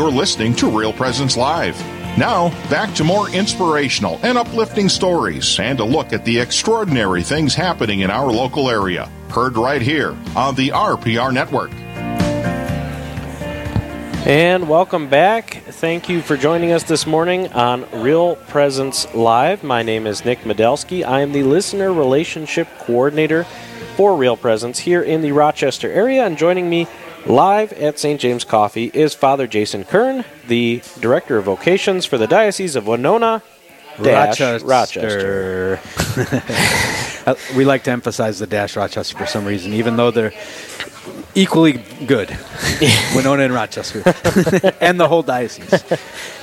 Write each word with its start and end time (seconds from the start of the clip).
You're 0.00 0.10
listening 0.10 0.54
to 0.54 0.70
Real 0.70 0.94
Presence 0.94 1.36
Live. 1.36 1.78
Now, 2.16 2.48
back 2.70 2.94
to 2.94 3.04
more 3.04 3.28
inspirational 3.28 4.18
and 4.22 4.38
uplifting 4.38 4.88
stories 4.88 5.60
and 5.60 5.78
a 5.78 5.84
look 5.84 6.14
at 6.14 6.24
the 6.24 6.40
extraordinary 6.40 7.22
things 7.22 7.54
happening 7.54 8.00
in 8.00 8.10
our 8.10 8.32
local 8.32 8.70
area. 8.70 9.10
Heard 9.28 9.58
right 9.58 9.82
here 9.82 10.16
on 10.34 10.54
the 10.54 10.70
RPR 10.70 11.34
Network. 11.34 11.70
And 14.26 14.70
welcome 14.70 15.10
back. 15.10 15.64
Thank 15.66 16.08
you 16.08 16.22
for 16.22 16.38
joining 16.38 16.72
us 16.72 16.84
this 16.84 17.06
morning 17.06 17.52
on 17.52 17.84
Real 18.02 18.36
Presence 18.36 19.06
Live. 19.14 19.62
My 19.62 19.82
name 19.82 20.06
is 20.06 20.24
Nick 20.24 20.38
Medelsky. 20.44 21.04
I 21.04 21.20
am 21.20 21.32
the 21.32 21.42
Listener 21.42 21.92
Relationship 21.92 22.68
Coordinator 22.78 23.44
for 23.96 24.16
Real 24.16 24.38
Presence 24.38 24.78
here 24.78 25.02
in 25.02 25.20
the 25.20 25.32
Rochester 25.32 25.92
area. 25.92 26.24
And 26.24 26.38
joining 26.38 26.70
me 26.70 26.86
live 27.26 27.72
at 27.74 27.98
St. 27.98 28.20
James 28.20 28.44
Coffee 28.44 28.90
is 28.92 29.14
Father 29.14 29.46
Jason 29.46 29.84
Kern, 29.84 30.24
the 30.48 30.82
Director 31.00 31.38
of 31.38 31.44
Vocations 31.44 32.06
for 32.06 32.18
the 32.18 32.26
Diocese 32.26 32.76
of 32.76 32.86
Winona. 32.86 33.42
Rochester. 33.98 34.66
Rochester. 34.66 35.80
Uh, 37.26 37.34
we 37.54 37.66
like 37.66 37.84
to 37.84 37.90
emphasize 37.90 38.38
the 38.38 38.46
dash 38.46 38.76
Rochester 38.76 39.14
for 39.14 39.26
some 39.26 39.44
reason, 39.44 39.74
even 39.74 39.96
though 39.96 40.10
they're 40.10 40.32
equally 41.34 41.84
good. 42.06 42.30
Winona 43.14 43.42
and 43.42 43.52
Rochester, 43.52 44.02
and 44.80 44.98
the 44.98 45.06
whole 45.06 45.22
diocese. 45.22 45.84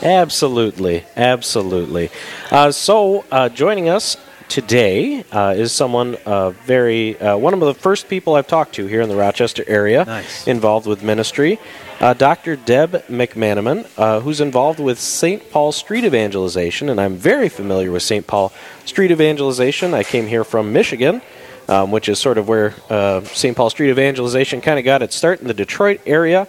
Absolutely, 0.03 1.03
absolutely. 1.15 2.11
Uh, 2.51 2.71
so, 2.71 3.25
uh, 3.31 3.49
joining 3.49 3.89
us 3.89 4.17
today 4.49 5.23
uh, 5.31 5.53
is 5.55 5.71
someone 5.71 6.15
uh, 6.25 6.51
very 6.51 7.19
uh, 7.19 7.37
one 7.37 7.53
of 7.53 7.59
the 7.59 7.73
first 7.73 8.07
people 8.07 8.35
I've 8.35 8.47
talked 8.47 8.75
to 8.75 8.87
here 8.87 9.01
in 9.01 9.09
the 9.09 9.15
Rochester 9.15 9.63
area 9.67 10.05
Nice. 10.05 10.47
involved 10.47 10.87
with 10.87 11.03
ministry. 11.03 11.59
Uh, 11.99 12.13
Dr. 12.13 12.55
Deb 12.55 12.91
McManaman, 13.07 13.87
uh, 13.97 14.19
who's 14.19 14.39
involved 14.39 14.79
with 14.79 14.99
St. 14.99 15.49
Paul 15.51 15.71
Street 15.71 16.03
Evangelization, 16.03 16.89
and 16.89 17.01
I'm 17.01 17.15
very 17.15 17.49
familiar 17.49 17.91
with 17.91 18.03
St. 18.03 18.27
Paul 18.27 18.53
Street 18.85 19.09
Evangelization. 19.11 19.93
I 19.95 20.03
came 20.03 20.27
here 20.27 20.43
from 20.43 20.71
Michigan, 20.71 21.21
um, 21.67 21.89
which 21.91 22.07
is 22.07 22.19
sort 22.19 22.37
of 22.37 22.47
where 22.47 22.75
uh, 22.89 23.21
St. 23.21 23.57
Paul 23.57 23.71
Street 23.71 23.89
Evangelization 23.89 24.61
kind 24.61 24.77
of 24.77 24.85
got 24.85 25.01
its 25.01 25.15
start 25.15 25.41
in 25.41 25.47
the 25.47 25.53
Detroit 25.55 26.01
area. 26.05 26.47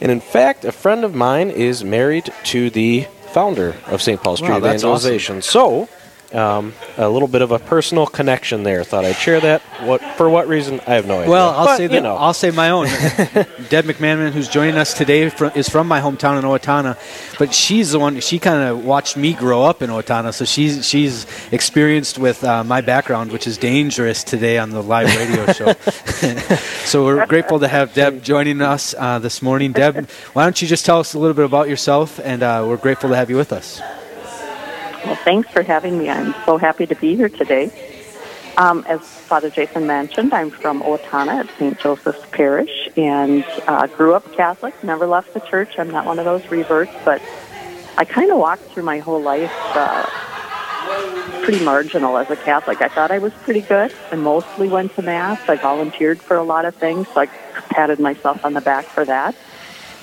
And 0.00 0.12
in 0.12 0.20
fact, 0.20 0.64
a 0.64 0.72
friend 0.72 1.02
of 1.04 1.14
mine 1.14 1.50
is 1.50 1.82
married 1.82 2.30
to 2.44 2.68
the 2.68 3.06
founder 3.28 3.74
of 3.86 4.02
St. 4.02 4.22
Paul 4.22 4.36
Street 4.36 4.50
Wow, 4.50 4.58
Evangelization. 4.58 5.40
So, 5.42 5.88
um, 6.34 6.72
a 6.98 7.08
little 7.08 7.28
bit 7.28 7.42
of 7.42 7.50
a 7.52 7.58
personal 7.58 8.06
connection 8.06 8.62
there. 8.64 8.82
Thought 8.84 9.04
I'd 9.04 9.16
share 9.16 9.40
that. 9.40 9.62
What 9.82 10.00
for? 10.16 10.28
What 10.28 10.48
reason? 10.48 10.80
I 10.86 10.94
have 10.94 11.06
no 11.06 11.18
idea. 11.20 11.30
Well, 11.30 11.50
I'll 11.50 11.66
But, 11.66 11.76
say 11.76 11.82
you 11.84 11.88
that. 11.90 12.02
know. 12.02 12.16
I'll 12.16 12.34
say 12.34 12.50
my 12.50 12.70
own. 12.70 12.86
Deb 13.68 13.84
McManaman, 13.86 14.32
who's 14.32 14.48
joining 14.48 14.76
us 14.76 14.94
today, 14.94 15.28
fro- 15.30 15.52
is 15.54 15.68
from 15.68 15.86
my 15.88 16.00
hometown 16.00 16.38
in 16.38 16.44
Owatonna, 16.44 16.98
but 17.38 17.54
she's 17.54 17.92
the 17.92 17.98
one. 17.98 18.20
She 18.20 18.38
kind 18.38 18.68
of 18.68 18.84
watched 18.84 19.16
me 19.16 19.32
grow 19.34 19.62
up 19.64 19.80
in 19.82 19.90
Owatonna, 19.90 20.34
so 20.34 20.44
she's 20.44 20.86
she's 20.86 21.26
experienced 21.52 22.18
with 22.18 22.42
uh, 22.44 22.64
my 22.64 22.80
background, 22.80 23.30
which 23.32 23.46
is 23.46 23.56
dangerous 23.58 24.24
today 24.24 24.58
on 24.58 24.70
the 24.70 24.82
live 24.82 25.14
radio 25.16 25.46
show. 25.52 25.72
so 26.84 27.04
we're 27.04 27.26
grateful 27.26 27.60
to 27.60 27.68
have 27.68 27.94
Deb 27.94 28.22
joining 28.22 28.60
us 28.60 28.94
uh, 28.98 29.18
this 29.18 29.40
morning. 29.42 29.72
Deb, 29.72 30.08
why 30.32 30.44
don't 30.44 30.60
you 30.60 30.68
just 30.68 30.84
tell 30.84 30.98
us 31.00 31.14
a 31.14 31.18
little 31.18 31.34
bit 31.34 31.44
about 31.44 31.68
yourself, 31.68 32.18
and 32.22 32.42
uh, 32.42 32.64
we're 32.66 32.76
grateful 32.76 33.08
to 33.10 33.16
have 33.16 33.30
you 33.30 33.36
with 33.36 33.52
us. 33.52 33.80
Well, 35.04 35.16
thanks 35.16 35.50
for 35.50 35.62
having 35.62 35.98
me. 35.98 36.08
I'm 36.08 36.34
so 36.46 36.56
happy 36.56 36.86
to 36.86 36.94
be 36.94 37.14
here 37.14 37.28
today. 37.28 37.70
Um, 38.56 38.84
as 38.88 39.00
Father 39.00 39.50
Jason 39.50 39.86
mentioned, 39.86 40.32
I'm 40.32 40.50
from 40.50 40.80
Owatonna 40.82 41.40
at 41.40 41.50
St. 41.58 41.78
Joseph's 41.78 42.24
Parish 42.30 42.88
and 42.96 43.44
uh, 43.66 43.86
grew 43.88 44.14
up 44.14 44.32
Catholic, 44.32 44.82
never 44.82 45.06
left 45.06 45.34
the 45.34 45.40
church. 45.40 45.78
I'm 45.78 45.90
not 45.90 46.06
one 46.06 46.18
of 46.18 46.24
those 46.24 46.46
reverts, 46.46 46.92
but 47.04 47.20
I 47.98 48.04
kind 48.04 48.30
of 48.30 48.38
walked 48.38 48.62
through 48.62 48.84
my 48.84 49.00
whole 49.00 49.20
life 49.20 49.52
uh, 49.74 50.06
pretty 51.42 51.64
marginal 51.64 52.16
as 52.16 52.30
a 52.30 52.36
Catholic. 52.36 52.80
I 52.80 52.88
thought 52.88 53.10
I 53.10 53.18
was 53.18 53.32
pretty 53.42 53.60
good 53.60 53.92
and 54.10 54.22
mostly 54.22 54.68
went 54.68 54.94
to 54.94 55.02
Mass. 55.02 55.40
I 55.48 55.56
volunteered 55.56 56.20
for 56.20 56.36
a 56.36 56.44
lot 56.44 56.64
of 56.64 56.74
things, 56.76 57.08
so 57.08 57.20
I 57.20 57.26
patted 57.26 58.00
myself 58.00 58.44
on 58.44 58.54
the 58.54 58.60
back 58.60 58.86
for 58.86 59.04
that. 59.04 59.34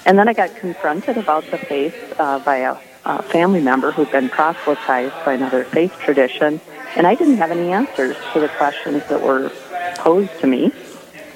And 0.05 0.19
then 0.19 0.27
I 0.27 0.33
got 0.33 0.55
confronted 0.57 1.17
about 1.17 1.49
the 1.49 1.57
faith 1.57 2.13
uh, 2.19 2.39
by 2.39 2.57
a, 2.57 2.77
a 3.05 3.21
family 3.23 3.61
member 3.61 3.91
who'd 3.91 4.11
been 4.11 4.29
proselytized 4.29 5.25
by 5.25 5.33
another 5.33 5.63
faith 5.63 5.97
tradition, 5.99 6.61
and 6.95 7.07
I 7.07 7.15
didn't 7.15 7.37
have 7.37 7.51
any 7.51 7.71
answers 7.71 8.15
to 8.33 8.39
the 8.39 8.49
questions 8.49 9.03
that 9.07 9.21
were 9.21 9.51
posed 9.95 10.39
to 10.41 10.47
me. 10.47 10.71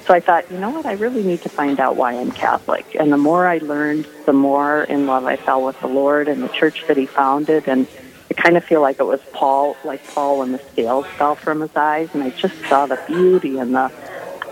So 0.06 0.14
I 0.14 0.20
thought, 0.20 0.50
you 0.52 0.58
know 0.58 0.70
what, 0.70 0.86
I 0.86 0.92
really 0.92 1.24
need 1.24 1.42
to 1.42 1.48
find 1.48 1.80
out 1.80 1.96
why 1.96 2.14
I'm 2.14 2.30
Catholic. 2.30 2.94
And 2.94 3.12
the 3.12 3.16
more 3.16 3.46
I 3.46 3.58
learned, 3.58 4.06
the 4.24 4.32
more 4.32 4.84
in 4.84 5.06
love 5.06 5.24
I 5.24 5.34
fell 5.36 5.64
with 5.64 5.80
the 5.80 5.88
Lord 5.88 6.28
and 6.28 6.42
the 6.42 6.48
church 6.48 6.86
that 6.86 6.96
He 6.96 7.06
founded. 7.06 7.66
And 7.66 7.88
I 8.30 8.34
kind 8.34 8.56
of 8.56 8.64
feel 8.64 8.80
like 8.80 9.00
it 9.00 9.04
was 9.04 9.20
Paul, 9.32 9.76
like 9.84 10.06
Paul 10.06 10.38
when 10.38 10.52
the 10.52 10.60
scales 10.72 11.06
fell 11.18 11.34
from 11.34 11.60
his 11.60 11.74
eyes, 11.74 12.10
and 12.14 12.22
I 12.22 12.30
just 12.30 12.54
saw 12.66 12.86
the 12.86 13.00
beauty 13.08 13.58
and 13.58 13.74
the 13.74 13.90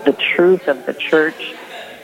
the 0.04 0.12
truth 0.12 0.68
of 0.68 0.84
the 0.86 0.94
church. 0.94 1.54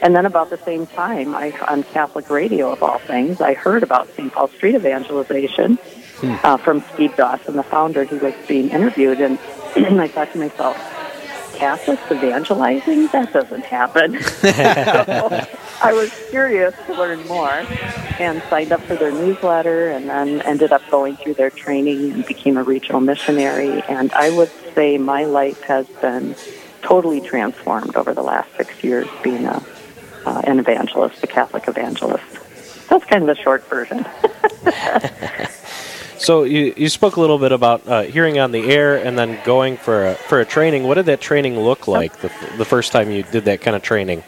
And 0.03 0.15
then 0.17 0.27
about 0.27 0.51
the 0.51 0.59
same 0.59 0.87
time, 0.87 1.35
I 1.35 1.53
on 1.69 1.83
Catholic 1.83 2.31
radio 2.31 2.73
of 2.73 2.83
all 2.83 2.99
things, 2.99 3.41
I 3.41 3.55
heard 3.55 3.83
about 3.83 4.09
St. 4.15 4.33
Paul 4.33 4.49
Street 4.49 4.75
Evangelization 4.75 5.79
uh, 6.23 6.57
from 6.57 6.83
Steve 6.95 7.17
Dawson, 7.17 7.57
the 7.57 7.63
founder. 7.63 8.05
He 8.05 8.17
was 8.17 8.35
being 8.49 8.71
interviewed, 8.71 9.21
and 9.21 9.39
I 10.01 10.09
thought 10.09 10.33
to 10.33 10.39
myself, 10.39 10.77
Catholics 11.61 12.11
evangelizing? 12.11 13.09
That 13.09 13.35
doesn't 13.35 13.67
happen. 13.67 14.19
so 14.23 15.47
I 15.83 15.93
was 15.93 16.11
curious 16.31 16.75
to 16.87 16.95
learn 16.95 17.27
more 17.27 17.67
and 18.19 18.43
signed 18.49 18.73
up 18.73 18.81
for 18.81 18.97
their 18.97 19.13
newsletter 19.13 19.91
and 19.91 20.09
then 20.09 20.41
ended 20.43 20.73
up 20.73 20.81
going 20.91 21.17
through 21.17 21.35
their 21.35 21.51
training 21.51 22.13
and 22.13 22.27
became 22.27 22.57
a 22.57 22.63
regional 22.63 23.01
missionary. 23.01 23.83
And 23.83 24.11
I 24.13 24.31
would 24.31 24.51
say 24.75 24.97
my 24.97 25.25
life 25.25 25.61
has 25.65 25.87
been 26.01 26.35
totally 26.81 27.21
transformed 27.21 27.95
over 27.95 28.15
the 28.15 28.23
last 28.23 28.49
six 28.57 28.83
years 28.83 29.07
being 29.23 29.45
a, 29.45 29.63
uh, 30.27 30.43
an 30.45 30.59
evangelist, 30.59 31.23
a 31.23 31.27
Catholic 31.27 31.69
evangelist. 31.69 32.25
That's 32.89 33.05
kind 33.05 33.29
of 33.29 33.37
the 33.37 33.43
short 33.43 33.65
version. 33.69 34.05
So 36.21 36.45
you, 36.45 36.75
you 36.77 36.91
spoke 36.91 37.17
a 37.17 37.21
little 37.21 37.39
bit 37.39 37.51
about 37.51 37.89
uh, 37.89 38.03
hearing 38.03 38.39
on 38.39 38.53
the 38.53 38.71
air 38.71 39.03
and 39.03 39.19
then 39.19 39.43
going 39.43 39.79
for 39.79 40.09
a, 40.09 40.15
for 40.15 40.39
a 40.39 40.45
training. 40.45 40.85
What 40.85 40.97
did 40.97 41.07
that 41.07 41.23
training 41.23 41.59
look 41.59 41.89
like 41.89 42.15
the, 42.19 42.31
the 42.59 42.67
first 42.67 42.93
time 42.93 43.11
you 43.11 43.23
did 43.23 43.47
that 43.47 43.63
kind 43.63 43.75
of 43.75 43.81
training? 43.81 44.23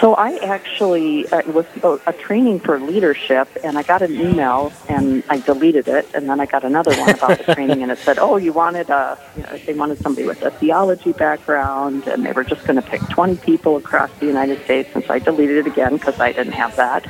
So 0.00 0.14
I 0.14 0.36
actually 0.38 1.26
uh, 1.28 1.38
it 1.38 1.54
was 1.54 1.66
a, 1.82 1.98
a 2.06 2.12
training 2.12 2.60
for 2.60 2.78
leadership, 2.78 3.48
and 3.64 3.78
I 3.78 3.82
got 3.82 4.02
an 4.02 4.14
email, 4.14 4.72
and 4.88 5.24
I 5.28 5.38
deleted 5.38 5.88
it, 5.88 6.06
and 6.14 6.28
then 6.28 6.40
I 6.40 6.46
got 6.46 6.62
another 6.62 6.94
one 6.98 7.10
about 7.10 7.38
the 7.38 7.54
training, 7.54 7.82
and 7.82 7.90
it 7.90 7.98
said, 7.98 8.18
"Oh, 8.18 8.36
you 8.36 8.52
wanted 8.52 8.90
a, 8.90 9.18
you 9.36 9.42
know, 9.42 9.56
they 9.58 9.74
wanted 9.74 9.98
somebody 9.98 10.26
with 10.26 10.42
a 10.42 10.50
theology 10.50 11.12
background, 11.12 12.06
and 12.06 12.24
they 12.24 12.32
were 12.32 12.44
just 12.44 12.66
going 12.66 12.76
to 12.76 12.82
pick 12.82 13.00
20 13.08 13.36
people 13.36 13.76
across 13.76 14.10
the 14.20 14.26
United 14.26 14.62
States." 14.64 14.90
And 14.94 15.04
so 15.04 15.14
I 15.14 15.18
deleted 15.18 15.58
it 15.58 15.66
again 15.66 15.96
because 15.96 16.20
I 16.20 16.32
didn't 16.32 16.52
have 16.52 16.76
that. 16.76 17.06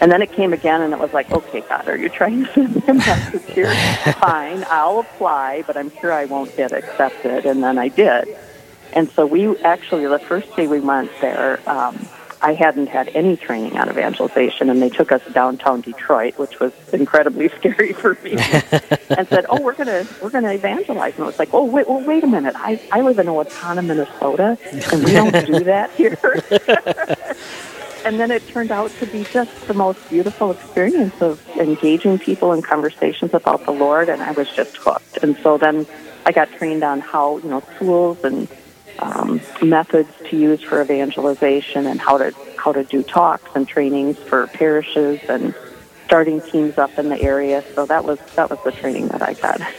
And 0.00 0.10
then 0.12 0.22
it 0.22 0.32
came 0.32 0.52
again, 0.52 0.82
and 0.82 0.92
it 0.92 1.00
was 1.00 1.12
like, 1.12 1.30
"Okay, 1.32 1.62
God, 1.62 1.88
are 1.88 1.96
you 1.96 2.08
trying 2.08 2.44
to 2.44 2.52
send 2.52 2.76
me 2.76 2.82
a 2.88 2.94
message 2.94 3.50
here? 3.52 3.74
Fine, 4.20 4.64
I'll 4.68 5.00
apply, 5.00 5.64
but 5.66 5.76
I'm 5.76 5.90
sure 6.00 6.12
I 6.12 6.26
won't 6.26 6.56
get 6.56 6.72
accepted." 6.72 7.44
And 7.44 7.62
then 7.62 7.76
I 7.76 7.88
did. 7.88 8.28
And 8.92 9.10
so 9.10 9.26
we 9.26 9.56
actually, 9.58 10.06
the 10.06 10.18
first 10.18 10.54
day 10.54 10.66
we 10.66 10.80
went 10.80 11.10
there, 11.20 11.60
um, 11.68 12.06
I 12.44 12.52
hadn't 12.52 12.88
had 12.88 13.08
any 13.14 13.38
training 13.38 13.78
on 13.78 13.88
evangelization, 13.88 14.68
and 14.68 14.82
they 14.82 14.90
took 14.90 15.10
us 15.10 15.22
downtown 15.32 15.80
Detroit, 15.80 16.38
which 16.38 16.60
was 16.60 16.72
incredibly 16.92 17.48
scary 17.58 17.94
for 17.94 18.18
me, 18.22 18.32
and 19.16 19.26
said, 19.28 19.46
"Oh, 19.48 19.62
we're 19.62 19.72
gonna 19.74 20.06
we're 20.22 20.28
gonna 20.28 20.52
evangelize." 20.52 21.14
And 21.14 21.24
I 21.24 21.26
was 21.26 21.38
like, 21.38 21.54
"Oh, 21.54 21.64
wait, 21.64 21.88
well, 21.88 22.02
wait 22.02 22.22
a 22.22 22.26
minute! 22.26 22.54
I 22.54 22.78
I 22.92 23.00
live 23.00 23.18
in 23.18 23.28
Owatonna, 23.28 23.84
Minnesota, 23.84 24.58
and 24.92 25.04
we 25.04 25.12
don't 25.12 25.46
do 25.46 25.64
that 25.72 25.90
here." 25.92 26.18
and 28.04 28.20
then 28.20 28.30
it 28.30 28.46
turned 28.48 28.70
out 28.70 28.90
to 28.98 29.06
be 29.06 29.24
just 29.24 29.66
the 29.66 29.72
most 29.72 30.06
beautiful 30.10 30.50
experience 30.50 31.22
of 31.22 31.40
engaging 31.56 32.18
people 32.18 32.52
in 32.52 32.60
conversations 32.60 33.32
about 33.32 33.64
the 33.64 33.72
Lord, 33.72 34.10
and 34.10 34.22
I 34.22 34.32
was 34.32 34.50
just 34.50 34.76
hooked. 34.76 35.22
And 35.22 35.34
so 35.38 35.56
then 35.56 35.86
I 36.26 36.32
got 36.32 36.52
trained 36.52 36.84
on 36.84 37.00
how 37.00 37.38
you 37.38 37.48
know 37.48 37.62
tools 37.78 38.22
and 38.22 38.48
um, 39.00 39.40
methods 39.62 40.10
to 40.30 40.36
use 40.36 40.62
for 40.62 40.80
evangelization 40.82 41.86
and 41.86 42.00
how 42.00 42.18
to 42.18 42.34
how 42.56 42.72
to 42.72 42.84
do 42.84 43.02
talks 43.02 43.50
and 43.54 43.66
trainings 43.68 44.18
for 44.18 44.46
parishes 44.48 45.20
and 45.28 45.54
starting 46.06 46.40
teams 46.40 46.78
up 46.78 46.98
in 46.98 47.08
the 47.08 47.20
area. 47.20 47.62
So 47.74 47.86
that 47.86 48.04
was 48.04 48.18
that 48.36 48.50
was 48.50 48.58
the 48.64 48.72
training 48.72 49.08
that 49.08 49.22
I 49.22 49.34
got. 49.34 49.60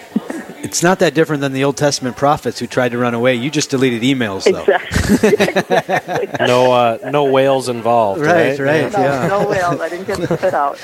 It's 0.66 0.82
not 0.82 0.98
that 1.00 1.14
different 1.14 1.42
than 1.42 1.54
the 1.54 1.64
Old 1.64 1.78
Testament 1.78 2.18
prophets 2.18 2.58
who 2.58 2.66
tried 2.66 2.90
to 2.90 2.98
run 2.98 3.14
away. 3.14 3.36
You 3.36 3.52
just 3.52 3.70
deleted 3.70 4.02
emails, 4.02 4.52
though. 4.52 4.62
exactly. 4.62 5.30
exactly. 5.30 6.28
No 6.48 6.72
uh, 6.74 6.98
no 7.12 7.26
whales 7.32 7.70
involved. 7.70 8.22
Right, 8.22 8.58
right. 8.58 8.92
No, 8.92 9.00
Yeah. 9.00 9.28
no 9.28 9.48
whales. 9.48 9.80
I 9.80 9.90
didn't 9.90 10.08
get 10.08 10.24
spit 10.24 10.54
out. 10.56 10.80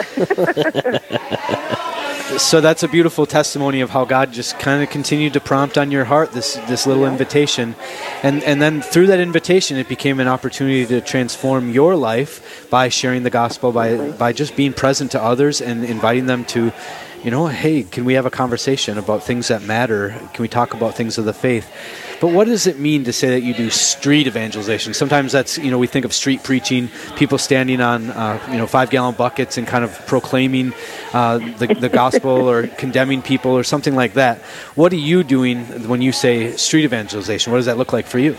so 2.38 2.62
that's 2.62 2.84
a 2.84 2.88
beautiful 2.88 3.26
testimony 3.26 3.82
of 3.82 3.90
how 3.90 4.06
God 4.06 4.32
just 4.32 4.58
kind 4.60 4.82
of 4.84 4.90
continued 4.90 5.34
to 5.34 5.40
prompt 5.40 5.78
on 5.78 5.92
your 5.92 6.06
heart 6.06 6.32
this 6.32 6.56
this 6.68 6.86
little 6.88 7.04
Yeah. 7.04 7.12
invitation, 7.12 7.76
and 8.24 8.44
and 8.44 8.62
then 8.62 8.82
through 8.82 9.08
that 9.08 9.20
invitation, 9.20 9.78
it 9.78 9.88
became 9.90 10.20
an 10.20 10.28
opportunity 10.28 10.86
to 10.86 11.02
transform 11.02 11.72
your 11.72 11.96
life 11.96 12.68
by 12.70 12.90
sharing 12.90 13.24
the 13.24 13.30
gospel, 13.30 13.72
by 13.72 13.90
Absolutely. 13.90 14.18
by 14.18 14.34
just 14.34 14.56
being 14.56 14.74
present 14.74 15.12
to 15.12 15.22
others 15.22 15.62
and 15.62 15.84
inviting 15.84 16.26
them 16.26 16.46
to, 16.46 16.72
you 17.24 17.32
know, 17.32 17.48
hey, 17.48 17.84
can 17.84 18.06
we 18.06 18.14
have 18.14 18.26
a 18.26 18.32
conversation 18.32 18.98
about 18.98 19.24
things 19.24 19.48
that 19.50 19.62
matter? 19.64 20.16
Can 20.34 20.42
we 20.44 20.48
talk 20.48 20.74
about 20.74 20.96
things 20.96 21.18
of 21.18 21.26
the 21.26 21.34
faith? 21.34 21.68
But 22.22 22.34
what 22.34 22.46
does 22.46 22.68
it 22.68 22.78
mean 22.78 23.06
to 23.06 23.14
say 23.14 23.32
that 23.32 23.42
you 23.42 23.56
do 23.56 23.72
street 23.72 24.28
evangelization? 24.28 24.94
Sometimes 24.94 25.32
that's 25.32 25.58
you 25.58 25.72
know 25.72 25.80
we 25.80 25.88
think 25.88 26.06
of 26.06 26.14
street 26.14 26.44
preaching, 26.44 26.90
people 27.16 27.40
standing 27.40 27.82
on 27.82 28.12
uh, 28.12 28.40
you 28.52 28.60
know 28.60 28.68
five 28.68 28.92
gallon 28.92 29.16
buckets 29.16 29.58
and 29.58 29.68
kind 29.68 29.84
of 29.84 30.06
proclaiming 30.06 30.72
uh, 31.14 31.40
the, 31.58 31.74
the 31.74 31.90
gospel 31.90 32.48
or 32.48 32.68
condemning 32.78 33.24
people 33.24 33.52
or 33.52 33.64
something 33.64 33.96
like 33.96 34.14
that. 34.14 34.38
What 34.76 34.94
are 34.94 34.98
you 34.98 35.24
doing 35.24 35.66
when 35.90 36.04
you 36.04 36.12
say 36.12 36.52
street 36.58 36.84
evangelization? 36.84 37.52
What 37.52 37.58
does 37.58 37.66
that 37.66 37.80
look 37.80 37.92
like 37.92 38.06
for 38.06 38.20
you? 38.20 38.38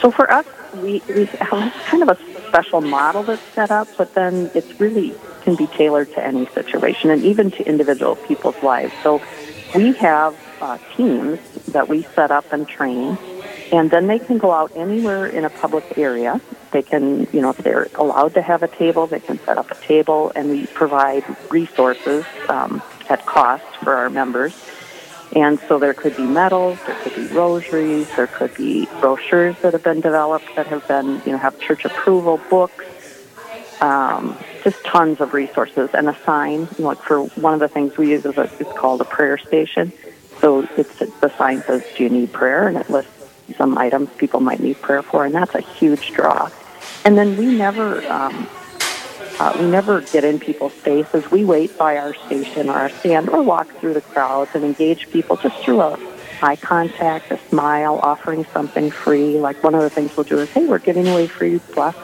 So 0.00 0.12
for 0.12 0.30
us, 0.30 0.46
we, 0.76 1.02
we 1.08 1.24
have 1.24 1.72
kind 1.86 2.02
of 2.04 2.10
a 2.10 2.18
special 2.46 2.80
model 2.80 3.24
that's 3.24 3.42
set 3.54 3.72
up, 3.72 3.88
but 3.98 4.14
then 4.14 4.52
it's 4.54 4.78
really 4.78 5.14
can 5.42 5.56
be 5.56 5.66
tailored 5.66 6.12
to 6.12 6.24
any 6.24 6.46
situation 6.46 7.10
and 7.10 7.24
even 7.24 7.50
to 7.50 7.66
individual 7.66 8.14
people's 8.14 8.62
lives. 8.62 8.92
So 9.02 9.20
we 9.74 9.94
have 9.94 10.36
uh, 10.60 10.78
teams 10.96 11.40
that 11.68 11.88
we 11.88 12.02
set 12.14 12.30
up 12.30 12.52
and 12.52 12.68
train, 12.68 13.18
and 13.72 13.90
then 13.90 14.06
they 14.06 14.18
can 14.18 14.38
go 14.38 14.52
out 14.52 14.72
anywhere 14.76 15.26
in 15.26 15.44
a 15.44 15.50
public 15.50 15.84
area. 15.96 16.40
They 16.72 16.82
can, 16.82 17.26
you 17.32 17.40
know, 17.40 17.50
if 17.50 17.58
they're 17.58 17.88
allowed 17.94 18.34
to 18.34 18.42
have 18.42 18.62
a 18.62 18.68
table, 18.68 19.06
they 19.06 19.20
can 19.20 19.38
set 19.44 19.58
up 19.58 19.70
a 19.70 19.86
table, 19.86 20.32
and 20.34 20.50
we 20.50 20.66
provide 20.66 21.24
resources 21.50 22.24
um, 22.48 22.82
at 23.08 23.24
cost 23.26 23.64
for 23.82 23.94
our 23.94 24.10
members. 24.10 24.54
And 25.34 25.58
so 25.68 25.78
there 25.78 25.94
could 25.94 26.16
be 26.16 26.22
medals, 26.22 26.78
there 26.86 26.94
could 26.94 27.14
be 27.14 27.26
rosaries, 27.26 28.06
there 28.14 28.28
could 28.28 28.54
be 28.54 28.86
brochures 29.00 29.56
that 29.62 29.72
have 29.72 29.82
been 29.82 30.00
developed 30.00 30.54
that 30.54 30.68
have 30.68 30.86
been, 30.86 31.22
you 31.26 31.32
know, 31.32 31.38
have 31.38 31.58
church 31.58 31.84
approval, 31.84 32.40
books, 32.50 32.84
um, 33.80 34.38
just 34.62 34.82
tons 34.84 35.20
of 35.20 35.34
resources, 35.34 35.90
and 35.92 36.08
a 36.08 36.16
sign. 36.24 36.68
Like 36.78 37.02
for 37.02 37.22
one 37.22 37.54
of 37.54 37.60
the 37.60 37.68
things 37.68 37.96
we 37.96 38.10
use 38.10 38.24
is 38.24 38.36
a, 38.36 38.48
it's 38.60 38.72
called 38.72 39.00
a 39.00 39.04
prayer 39.04 39.38
station. 39.38 39.92
So 40.44 40.68
it's 40.76 40.98
the 40.98 41.32
sign 41.38 41.62
says, 41.62 41.82
"Do 41.96 42.02
you 42.02 42.10
need 42.10 42.30
prayer?" 42.30 42.68
and 42.68 42.76
it 42.76 42.90
lists 42.90 43.10
some 43.56 43.78
items 43.78 44.10
people 44.18 44.40
might 44.40 44.60
need 44.60 44.78
prayer 44.82 45.00
for, 45.02 45.24
and 45.24 45.34
that's 45.34 45.54
a 45.54 45.62
huge 45.62 46.12
draw. 46.12 46.50
And 47.06 47.16
then 47.16 47.34
we 47.38 47.46
never 47.46 48.04
um, 48.12 48.46
uh, 49.40 49.56
we 49.58 49.64
never 49.70 50.02
get 50.02 50.22
in 50.22 50.38
people's 50.38 50.74
faces. 50.74 51.30
We 51.30 51.46
wait 51.46 51.78
by 51.78 51.96
our 51.96 52.12
station 52.26 52.68
or 52.68 52.74
our 52.74 52.90
stand 52.90 53.30
or 53.30 53.42
walk 53.42 53.68
through 53.78 53.94
the 53.94 54.02
crowds 54.02 54.50
and 54.52 54.64
engage 54.64 55.10
people 55.10 55.36
just 55.36 55.56
through 55.64 55.80
a 55.80 55.98
eye 56.42 56.56
contact, 56.56 57.32
a 57.32 57.38
smile, 57.48 57.98
offering 58.02 58.44
something 58.52 58.90
free. 58.90 59.38
Like 59.38 59.64
one 59.64 59.74
of 59.74 59.80
the 59.80 59.88
things 59.88 60.14
we'll 60.14 60.24
do 60.24 60.40
is, 60.40 60.50
hey, 60.50 60.66
we're 60.66 60.78
giving 60.78 61.08
away 61.08 61.26
free 61.26 61.58
blessed 61.74 61.96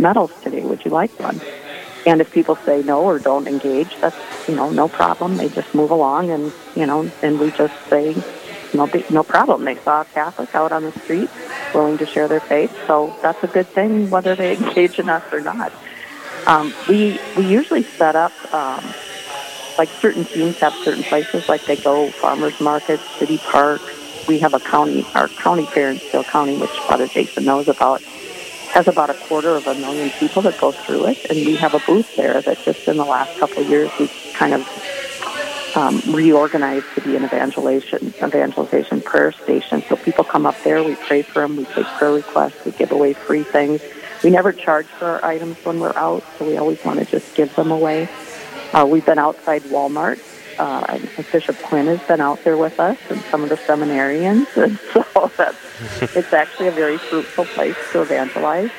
medals 0.00 0.32
today. 0.42 0.62
Would 0.62 0.84
you 0.84 0.90
like 0.90 1.12
one? 1.20 1.40
And 2.06 2.20
if 2.20 2.30
people 2.32 2.56
say 2.56 2.82
no 2.82 3.02
or 3.02 3.18
don't 3.18 3.46
engage, 3.46 3.98
that's 4.00 4.16
you 4.48 4.54
know 4.54 4.70
no 4.70 4.88
problem. 4.88 5.36
They 5.36 5.48
just 5.48 5.74
move 5.74 5.90
along, 5.90 6.30
and 6.30 6.52
you 6.74 6.86
know, 6.86 7.10
and 7.22 7.40
we 7.40 7.50
just 7.50 7.74
say 7.88 8.14
no 8.74 8.90
no 9.10 9.22
problem. 9.22 9.64
They 9.64 9.76
saw 9.76 10.02
a 10.02 10.04
Catholic 10.04 10.54
out 10.54 10.72
on 10.72 10.82
the 10.82 10.92
street, 10.92 11.30
willing 11.72 11.98
to 11.98 12.06
share 12.06 12.28
their 12.28 12.40
faith, 12.40 12.72
so 12.86 13.14
that's 13.22 13.42
a 13.42 13.46
good 13.46 13.66
thing, 13.68 14.10
whether 14.10 14.34
they 14.34 14.56
engage 14.56 14.98
in 14.98 15.08
us 15.08 15.24
or 15.32 15.40
not. 15.40 15.72
Um, 16.46 16.74
we 16.88 17.18
we 17.36 17.46
usually 17.46 17.84
set 17.84 18.16
up 18.16 18.32
um, 18.52 18.84
like 19.78 19.88
certain 20.00 20.24
teams 20.24 20.58
have 20.58 20.74
certain 20.84 21.04
places, 21.04 21.48
like 21.48 21.64
they 21.64 21.76
go 21.76 22.10
farmers 22.10 22.60
markets, 22.60 23.02
city 23.18 23.38
parks. 23.38 23.82
We 24.28 24.38
have 24.38 24.54
a 24.54 24.60
county, 24.60 25.04
our 25.14 25.28
county 25.28 25.66
fair 25.66 25.90
in 25.90 25.98
Steele 25.98 26.24
County, 26.24 26.56
which 26.56 26.70
Father 26.70 27.06
Jason 27.06 27.44
knows 27.44 27.68
about, 27.68 28.02
has 28.74 28.88
about 28.88 29.08
a 29.08 29.14
quarter 29.14 29.50
of 29.50 29.64
a 29.68 29.74
million 29.76 30.10
people 30.18 30.42
that 30.42 30.60
go 30.60 30.72
through 30.72 31.06
it, 31.06 31.30
and 31.30 31.46
we 31.46 31.54
have 31.54 31.74
a 31.74 31.78
booth 31.86 32.16
there 32.16 32.42
that 32.42 32.58
just 32.64 32.88
in 32.88 32.96
the 32.96 33.04
last 33.04 33.38
couple 33.38 33.62
of 33.62 33.68
years 33.68 33.88
we've 34.00 34.12
kind 34.34 34.52
of 34.52 35.76
um, 35.76 36.02
reorganized 36.12 36.84
to 36.96 37.00
be 37.00 37.14
an 37.14 37.22
evangelization 37.22 38.12
evangelization 38.20 39.00
prayer 39.00 39.30
station. 39.30 39.80
So 39.88 39.94
people 39.94 40.24
come 40.24 40.44
up 40.44 40.60
there, 40.64 40.82
we 40.82 40.96
pray 40.96 41.22
for 41.22 41.42
them, 41.42 41.56
we 41.56 41.66
take 41.66 41.86
prayer 41.86 42.14
requests, 42.14 42.64
we 42.64 42.72
give 42.72 42.90
away 42.90 43.12
free 43.12 43.44
things. 43.44 43.80
We 44.24 44.30
never 44.30 44.52
charge 44.52 44.86
for 44.86 45.06
our 45.06 45.24
items 45.24 45.56
when 45.64 45.78
we're 45.78 45.96
out, 45.96 46.24
so 46.36 46.44
we 46.44 46.56
always 46.56 46.84
want 46.84 46.98
to 46.98 47.04
just 47.04 47.36
give 47.36 47.54
them 47.54 47.70
away. 47.70 48.08
Uh, 48.72 48.86
we've 48.90 49.06
been 49.06 49.20
outside 49.20 49.62
Walmart. 49.64 50.18
Uh, 50.58 50.84
and 50.88 51.32
Bishop 51.32 51.60
Quinn 51.62 51.86
has 51.86 52.00
been 52.06 52.20
out 52.20 52.42
there 52.44 52.56
with 52.56 52.78
us, 52.80 52.98
and 53.10 53.20
some 53.22 53.42
of 53.42 53.48
the 53.48 53.56
seminarians, 53.56 54.46
and 54.56 54.78
so 54.92 55.30
that's 55.36 55.58
it's 56.16 56.32
actually 56.32 56.68
a 56.68 56.72
very 56.72 56.98
fruitful 56.98 57.44
place 57.46 57.76
to 57.92 58.02
evangelize. 58.02 58.70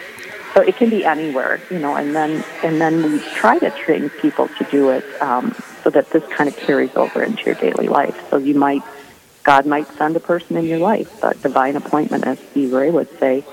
So 0.54 0.62
it 0.62 0.78
can 0.78 0.90
be 0.90 1.04
anywhere, 1.04 1.62
you 1.70 1.80
know, 1.80 1.96
and 1.96 2.16
then 2.16 2.44
and 2.64 2.80
then 2.80 3.04
we 3.04 3.20
try 3.34 3.60
to 3.60 3.72
train 3.72 4.10
people 4.10 4.48
to 4.48 4.64
do 4.66 4.90
it 4.90 5.04
um, 5.22 5.54
so 5.84 5.90
that 5.90 6.10
this 6.12 6.24
kind 6.28 6.48
of 6.48 6.56
carries 6.56 6.96
over 6.96 7.22
into 7.22 7.44
your 7.44 7.56
daily 7.56 7.88
life. 7.88 8.30
So 8.30 8.38
you 8.38 8.56
might, 8.56 8.82
God 9.44 9.66
might 9.66 9.88
send 9.98 10.16
a 10.16 10.20
person 10.20 10.56
in 10.56 10.66
your 10.66 10.80
life, 10.80 11.24
a 11.24 11.36
divine 11.36 11.76
appointment, 11.76 12.26
as 12.26 12.40
Steve 12.40 12.72
Ray 12.72 12.90
would 12.90 13.10
say, 13.20 13.44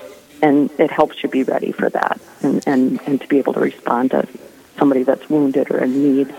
and 0.41 0.69
it 0.79 0.91
helps 0.91 1.21
you 1.23 1.29
be 1.29 1.43
ready 1.43 1.71
for 1.71 1.89
that 1.89 2.19
and, 2.41 2.63
and, 2.67 3.01
and 3.05 3.21
to 3.21 3.27
be 3.27 3.37
able 3.37 3.53
to 3.53 3.59
respond 3.59 4.11
to 4.11 4.27
somebody 4.77 5.03
that's 5.03 5.29
wounded 5.29 5.71
or 5.71 5.79
in 5.79 6.03
need. 6.03 6.33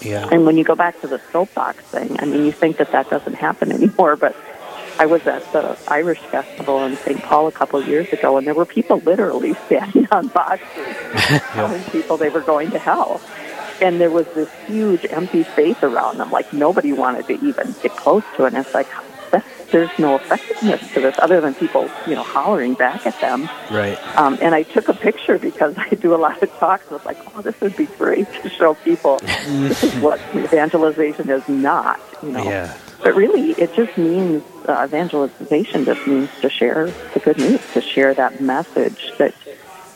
Yeah. 0.00 0.28
And 0.30 0.46
when 0.46 0.56
you 0.56 0.64
go 0.64 0.74
back 0.74 1.00
to 1.00 1.06
the 1.06 1.20
soapbox 1.32 1.82
thing, 1.84 2.16
I 2.20 2.24
mean, 2.24 2.44
you 2.44 2.52
think 2.52 2.76
that 2.78 2.92
that 2.92 3.10
doesn't 3.10 3.34
happen 3.34 3.72
anymore, 3.78 4.16
but 4.16 4.36
I 4.98 5.06
was 5.06 5.24
at 5.28 5.52
the 5.52 5.78
Irish 5.86 6.18
Festival 6.18 6.84
in 6.84 6.96
St. 6.96 7.22
Paul 7.22 7.46
a 7.46 7.52
couple 7.52 7.78
of 7.78 7.86
years 7.86 8.12
ago, 8.12 8.36
and 8.36 8.46
there 8.46 8.54
were 8.54 8.66
people 8.66 8.98
literally 8.98 9.54
standing 9.66 10.08
on 10.10 10.28
boxes 10.28 10.96
telling 11.52 11.82
people 11.84 12.16
they 12.16 12.30
were 12.30 12.40
going 12.40 12.70
to 12.72 12.78
hell. 12.78 13.20
And 13.80 14.00
there 14.00 14.10
was 14.10 14.26
this 14.34 14.52
huge 14.66 15.06
empty 15.08 15.44
space 15.44 15.80
around 15.84 16.18
them, 16.18 16.32
like 16.32 16.52
nobody 16.52 16.92
wanted 16.92 17.28
to 17.28 17.34
even 17.46 17.76
get 17.80 17.92
close 17.92 18.24
to 18.36 18.44
it. 18.44 18.48
And 18.48 18.56
it's 18.56 18.74
like, 18.74 18.88
there's 19.70 19.90
no 19.98 20.16
effectiveness 20.16 20.92
to 20.94 21.00
this 21.00 21.14
other 21.18 21.40
than 21.40 21.54
people, 21.54 21.90
you 22.06 22.14
know, 22.14 22.22
hollering 22.22 22.74
back 22.74 23.06
at 23.06 23.20
them. 23.20 23.48
Right. 23.70 23.98
Um, 24.16 24.38
and 24.40 24.54
I 24.54 24.62
took 24.62 24.88
a 24.88 24.94
picture 24.94 25.38
because 25.38 25.74
I 25.78 25.90
do 25.90 26.14
a 26.14 26.16
lot 26.16 26.42
of 26.42 26.50
talks. 26.54 26.90
I 26.90 26.94
was 26.94 27.04
like, 27.04 27.18
oh, 27.36 27.42
this 27.42 27.60
would 27.60 27.76
be 27.76 27.86
great 27.86 28.26
to 28.42 28.48
show 28.48 28.74
people 28.74 29.18
this 29.22 29.82
is 29.84 29.94
what 29.96 30.20
evangelization 30.34 31.28
is 31.30 31.46
not, 31.48 32.00
you 32.22 32.30
know. 32.32 32.42
Yeah. 32.44 32.76
But 33.02 33.14
really, 33.14 33.52
it 33.52 33.74
just 33.74 33.96
means 33.96 34.42
uh, 34.66 34.82
evangelization 34.84 35.84
just 35.84 36.04
means 36.06 36.30
to 36.40 36.50
share 36.50 36.90
the 37.14 37.20
good 37.20 37.38
news, 37.38 37.60
to 37.74 37.80
share 37.80 38.12
that 38.14 38.40
message 38.40 39.12
that 39.18 39.34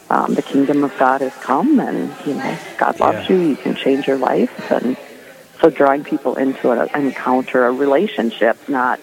um, 0.08 0.34
the 0.34 0.42
kingdom 0.42 0.84
of 0.84 0.96
God 0.98 1.20
has 1.20 1.34
come, 1.34 1.80
and 1.80 2.14
you 2.24 2.34
know 2.34 2.58
God 2.78 3.00
loves 3.00 3.28
Yeah. 3.28 3.36
you. 3.36 3.42
You 3.48 3.56
can 3.56 3.74
change 3.74 4.06
your 4.06 4.18
life, 4.18 4.70
and 4.70 4.96
so 5.60 5.68
drawing 5.68 6.04
people 6.04 6.36
into 6.36 6.70
an 6.70 6.88
encounter, 6.94 7.66
a 7.66 7.72
relationship, 7.72 8.56
not 8.68 9.00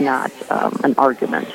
not 0.00 0.32
um, 0.50 0.80
an 0.84 0.94
argument. 0.98 1.48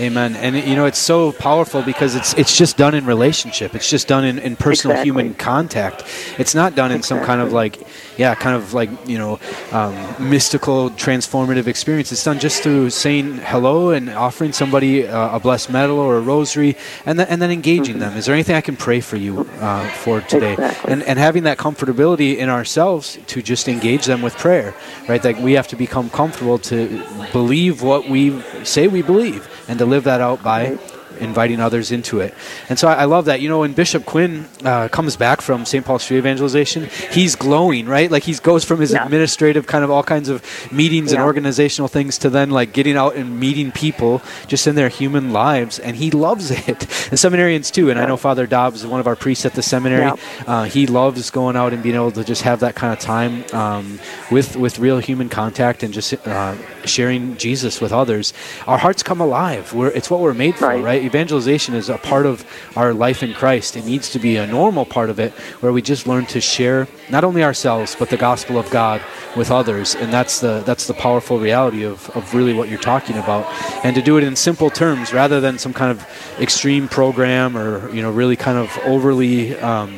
Amen. 0.00 0.34
And 0.34 0.56
you 0.56 0.76
know, 0.76 0.86
it's 0.86 0.98
so 0.98 1.32
powerful 1.32 1.82
because 1.82 2.14
it's 2.14 2.32
it's 2.34 2.56
just 2.56 2.78
done 2.78 2.94
in 2.94 3.04
relationship. 3.04 3.74
It's 3.74 3.90
just 3.90 4.08
done 4.08 4.24
in, 4.24 4.38
in 4.38 4.56
personal 4.56 4.96
Exactly. 4.96 5.08
human 5.08 5.34
contact. 5.34 6.04
It's 6.38 6.54
not 6.54 6.74
done 6.74 6.90
in 6.90 7.02
some 7.02 7.22
kind 7.22 7.42
of 7.42 7.52
like, 7.52 7.78
yeah, 8.16 8.34
kind 8.34 8.56
of 8.56 8.72
like 8.72 8.88
you 9.06 9.18
know, 9.18 9.38
um, 9.72 9.94
mystical 10.18 10.88
transformative 10.90 11.66
experience. 11.66 12.12
It's 12.12 12.24
done 12.24 12.38
just 12.38 12.62
through 12.62 12.88
saying 12.90 13.38
hello 13.44 13.90
and 13.90 14.08
offering 14.08 14.54
somebody 14.54 15.06
uh, 15.06 15.36
a 15.36 15.40
blessed 15.40 15.68
medal 15.70 15.98
or 15.98 16.16
a 16.16 16.20
rosary, 16.20 16.76
and 17.04 17.18
then 17.18 17.26
and 17.28 17.42
then 17.42 17.50
engaging 17.50 17.98
them. 17.98 18.16
Is 18.16 18.24
there 18.24 18.34
anything 18.34 18.56
I 18.56 18.62
can 18.62 18.76
pray 18.76 19.00
for 19.00 19.16
you 19.16 19.40
uh, 19.60 19.86
for 19.90 20.22
today? 20.22 20.54
Exactly. 20.54 20.92
And 20.92 21.02
and 21.02 21.18
having 21.18 21.42
that 21.42 21.58
comfortability 21.58 22.38
in 22.38 22.48
ourselves 22.48 23.18
to 23.26 23.42
just 23.42 23.68
engage 23.68 24.06
them 24.06 24.22
with 24.22 24.34
prayer, 24.38 24.74
right? 25.10 25.22
That 25.22 25.36
we 25.42 25.52
have 25.52 25.68
to 25.68 25.76
become 25.76 26.08
comfortable 26.08 26.58
to 26.72 27.04
believe 27.32 27.82
what 27.82 28.08
we 28.08 28.40
say 28.64 28.88
we 28.88 29.02
believe 29.02 29.46
and 29.68 29.78
to 29.78 29.86
live 29.90 30.04
that 30.04 30.20
out 30.20 30.42
by 30.42 30.78
inviting 31.20 31.60
others 31.60 31.92
into 31.92 32.20
it. 32.20 32.34
And 32.68 32.78
so 32.78 32.88
I, 32.88 32.94
I 32.94 33.04
love 33.04 33.26
that. 33.26 33.40
You 33.40 33.48
know, 33.48 33.60
when 33.60 33.72
Bishop 33.72 34.04
Quinn 34.06 34.46
uh, 34.64 34.88
comes 34.88 35.16
back 35.16 35.40
from 35.40 35.64
St. 35.64 35.84
Paul 35.84 35.98
Street 35.98 36.18
Evangelization, 36.18 36.88
he's 37.12 37.36
glowing, 37.36 37.86
right? 37.86 38.10
Like 38.10 38.22
he 38.24 38.34
goes 38.34 38.64
from 38.64 38.80
his 38.80 38.92
Yeah. 38.92 39.04
administrative 39.04 39.66
kind 39.66 39.84
of 39.84 39.90
all 39.90 40.02
kinds 40.02 40.28
of 40.28 40.42
meetings 40.72 41.12
and 41.12 41.20
organizational 41.22 41.88
things 41.88 42.18
to 42.18 42.30
then 42.30 42.50
like 42.50 42.72
getting 42.72 42.96
out 42.96 43.14
and 43.16 43.38
meeting 43.38 43.72
people 43.72 44.22
just 44.46 44.66
in 44.66 44.74
their 44.74 44.88
human 44.88 45.32
lives, 45.32 45.78
and 45.78 45.96
he 45.96 46.10
loves 46.10 46.50
it. 46.68 46.68
And 47.10 47.18
seminarians 47.18 47.70
too. 47.72 47.90
And 47.90 47.98
I 48.00 48.06
know 48.06 48.16
Father 48.16 48.46
Dobbs, 48.46 48.86
one 48.86 49.00
of 49.00 49.06
our 49.06 49.16
priests 49.16 49.44
at 49.46 49.54
the 49.54 49.62
seminary, 49.62 50.02
Yeah. 50.04 50.16
uh, 50.46 50.64
he 50.64 50.86
loves 50.86 51.30
going 51.30 51.56
out 51.56 51.72
and 51.72 51.82
being 51.82 51.94
able 51.94 52.12
to 52.12 52.24
just 52.24 52.42
have 52.42 52.60
that 52.60 52.74
kind 52.74 52.92
of 52.92 52.98
time 52.98 53.44
um, 53.52 53.98
with 54.30 54.56
with 54.56 54.78
real 54.78 54.98
human 54.98 55.28
contact 55.28 55.82
and 55.82 55.92
just 55.94 56.14
uh, 56.26 56.54
sharing 56.86 57.36
Jesus 57.36 57.80
with 57.80 57.92
others. 57.92 58.32
Our 58.66 58.78
hearts 58.78 59.02
come 59.02 59.20
alive. 59.20 59.72
We're, 59.74 59.88
it's 59.88 60.10
what 60.10 60.20
we're 60.20 60.34
made 60.34 60.54
for, 60.56 60.66
Right. 60.68 60.82
right? 60.82 61.02
Evangelization 61.10 61.74
is 61.74 61.88
a 61.88 61.98
part 61.98 62.24
of 62.24 62.44
our 62.76 62.94
life 62.94 63.22
in 63.24 63.34
Christ. 63.34 63.76
It 63.76 63.84
needs 63.84 64.10
to 64.10 64.20
be 64.20 64.36
a 64.36 64.46
normal 64.46 64.84
part 64.84 65.10
of 65.10 65.18
it 65.18 65.32
where 65.60 65.72
we 65.72 65.82
just 65.82 66.06
learn 66.06 66.24
to 66.26 66.40
share 66.40 66.86
not 67.10 67.24
only 67.24 67.42
ourselves 67.42 67.96
but 67.98 68.10
the 68.10 68.16
gospel 68.16 68.58
of 68.58 68.70
God 68.70 69.02
with 69.36 69.50
others, 69.50 69.96
and 69.96 70.12
that's 70.12 70.38
the 70.38 70.62
that's 70.64 70.86
the 70.86 70.94
powerful 70.94 71.40
reality 71.40 71.82
of, 71.84 72.08
of 72.10 72.32
really 72.32 72.54
what 72.54 72.68
you're 72.68 72.86
talking 72.94 73.16
about, 73.16 73.44
and 73.84 73.96
to 73.96 74.02
do 74.02 74.18
it 74.18 74.24
in 74.24 74.36
simple 74.36 74.70
terms 74.70 75.12
rather 75.12 75.40
than 75.40 75.58
some 75.58 75.74
kind 75.74 75.90
of 75.90 75.98
extreme 76.38 76.86
program 76.88 77.56
or 77.56 77.92
you 77.92 78.02
know 78.02 78.12
really 78.12 78.36
kind 78.36 78.58
of 78.58 78.78
overly 78.84 79.58
um, 79.58 79.90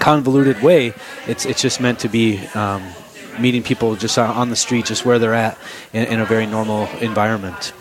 convoluted 0.00 0.60
way. 0.62 0.92
It's 1.28 1.46
it's 1.46 1.62
just 1.62 1.80
meant 1.80 2.00
to 2.00 2.08
be. 2.08 2.44
Um, 2.54 2.82
meeting 3.38 3.62
people 3.62 3.96
just 3.96 4.18
on 4.18 4.50
the 4.50 4.56
street, 4.56 4.84
just 4.84 5.06
where 5.06 5.18
they're 5.18 5.32
at, 5.32 5.56
in, 5.94 6.04
in 6.12 6.20
a 6.20 6.26
very 6.26 6.46
normal 6.46 6.86
environment. 7.00 7.72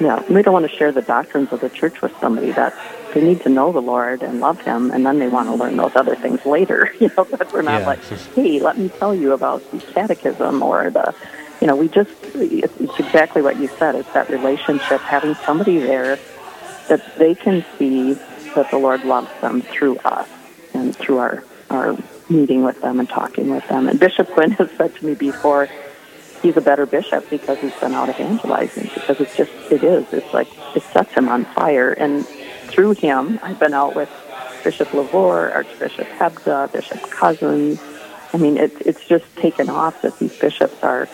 Yeah, 0.00 0.22
we 0.30 0.42
don't 0.42 0.54
want 0.54 0.68
to 0.68 0.74
share 0.74 0.92
the 0.92 1.02
doctrines 1.02 1.52
of 1.52 1.60
the 1.60 1.68
church 1.68 2.00
with 2.00 2.16
somebody 2.20 2.52
that 2.52 2.74
they 3.12 3.20
need 3.22 3.42
to 3.42 3.50
know 3.50 3.70
the 3.70 3.82
Lord 3.82 4.22
and 4.22 4.40
love 4.40 4.58
Him, 4.62 4.90
and 4.90 5.04
then 5.04 5.18
they 5.18 5.28
want 5.28 5.48
to 5.48 5.54
learn 5.54 5.76
those 5.76 5.94
other 5.94 6.16
things 6.16 6.44
later. 6.46 6.92
You 7.00 7.10
know, 7.16 7.24
that 7.24 7.50
we're 7.52 7.62
not 7.62 7.80
yeah. 7.80 7.86
like, 7.86 8.02
hey, 8.34 8.60
let 8.60 8.76
me 8.76 8.90
tell 8.90 9.14
you 9.14 9.32
about 9.32 9.68
the 9.70 9.78
catechism 9.78 10.62
or 10.62 10.90
the, 10.90 11.14
you 11.60 11.66
know, 11.66 11.74
we 11.74 11.88
just, 11.88 12.10
it's, 12.34 12.76
it's 12.78 12.98
exactly 12.98 13.40
what 13.40 13.56
you 13.58 13.68
said. 13.68 13.94
It's 13.94 14.12
that 14.12 14.28
relationship, 14.28 15.00
having 15.00 15.34
somebody 15.34 15.78
there 15.78 16.18
that 16.88 17.16
they 17.16 17.34
can 17.34 17.64
see 17.78 18.14
that 18.54 18.70
the 18.70 18.76
Lord 18.76 19.04
loves 19.04 19.30
them 19.40 19.62
through 19.62 19.96
us 19.98 20.28
and 20.74 20.94
through 20.94 21.18
our, 21.18 21.44
our 21.70 21.96
meeting 22.28 22.64
with 22.64 22.80
them 22.82 23.00
and 23.00 23.08
talking 23.08 23.50
with 23.50 23.66
them. 23.68 23.88
And 23.88 23.98
Bishop 23.98 24.28
Quinn 24.28 24.50
has 24.52 24.70
said 24.72 24.94
to 24.96 25.06
me 25.06 25.14
before, 25.14 25.68
he's 26.42 26.56
a 26.56 26.60
better 26.60 26.86
bishop 26.86 27.28
because 27.30 27.58
he's 27.58 27.74
been 27.76 27.92
out 27.92 28.08
evangelizing 28.08 28.90
because 28.94 29.20
it's 29.20 29.36
just 29.36 29.50
it 29.70 29.82
is 29.82 30.12
it's 30.12 30.32
like 30.32 30.48
it 30.76 30.82
sets 30.82 31.12
him 31.12 31.28
on 31.28 31.44
fire. 31.44 31.92
And 31.92 32.26
through 32.26 32.92
him 32.92 33.40
i've 33.42 33.58
been 33.58 33.74
out 33.74 33.96
with 33.96 34.08
bishop 34.62 34.88
LeVoir 34.88 35.52
archbishop 35.52 36.06
hebda 36.06 36.72
bishop 36.72 36.98
cozzens 37.00 37.80
i 38.32 38.36
mean 38.36 38.56
it, 38.56 38.72
it's 38.86 39.04
just 39.08 39.24
taken 39.36 39.68
off 39.68 40.02
that 40.02 40.16
these 40.20 40.38
bishops 40.38 40.80
are 40.84 41.08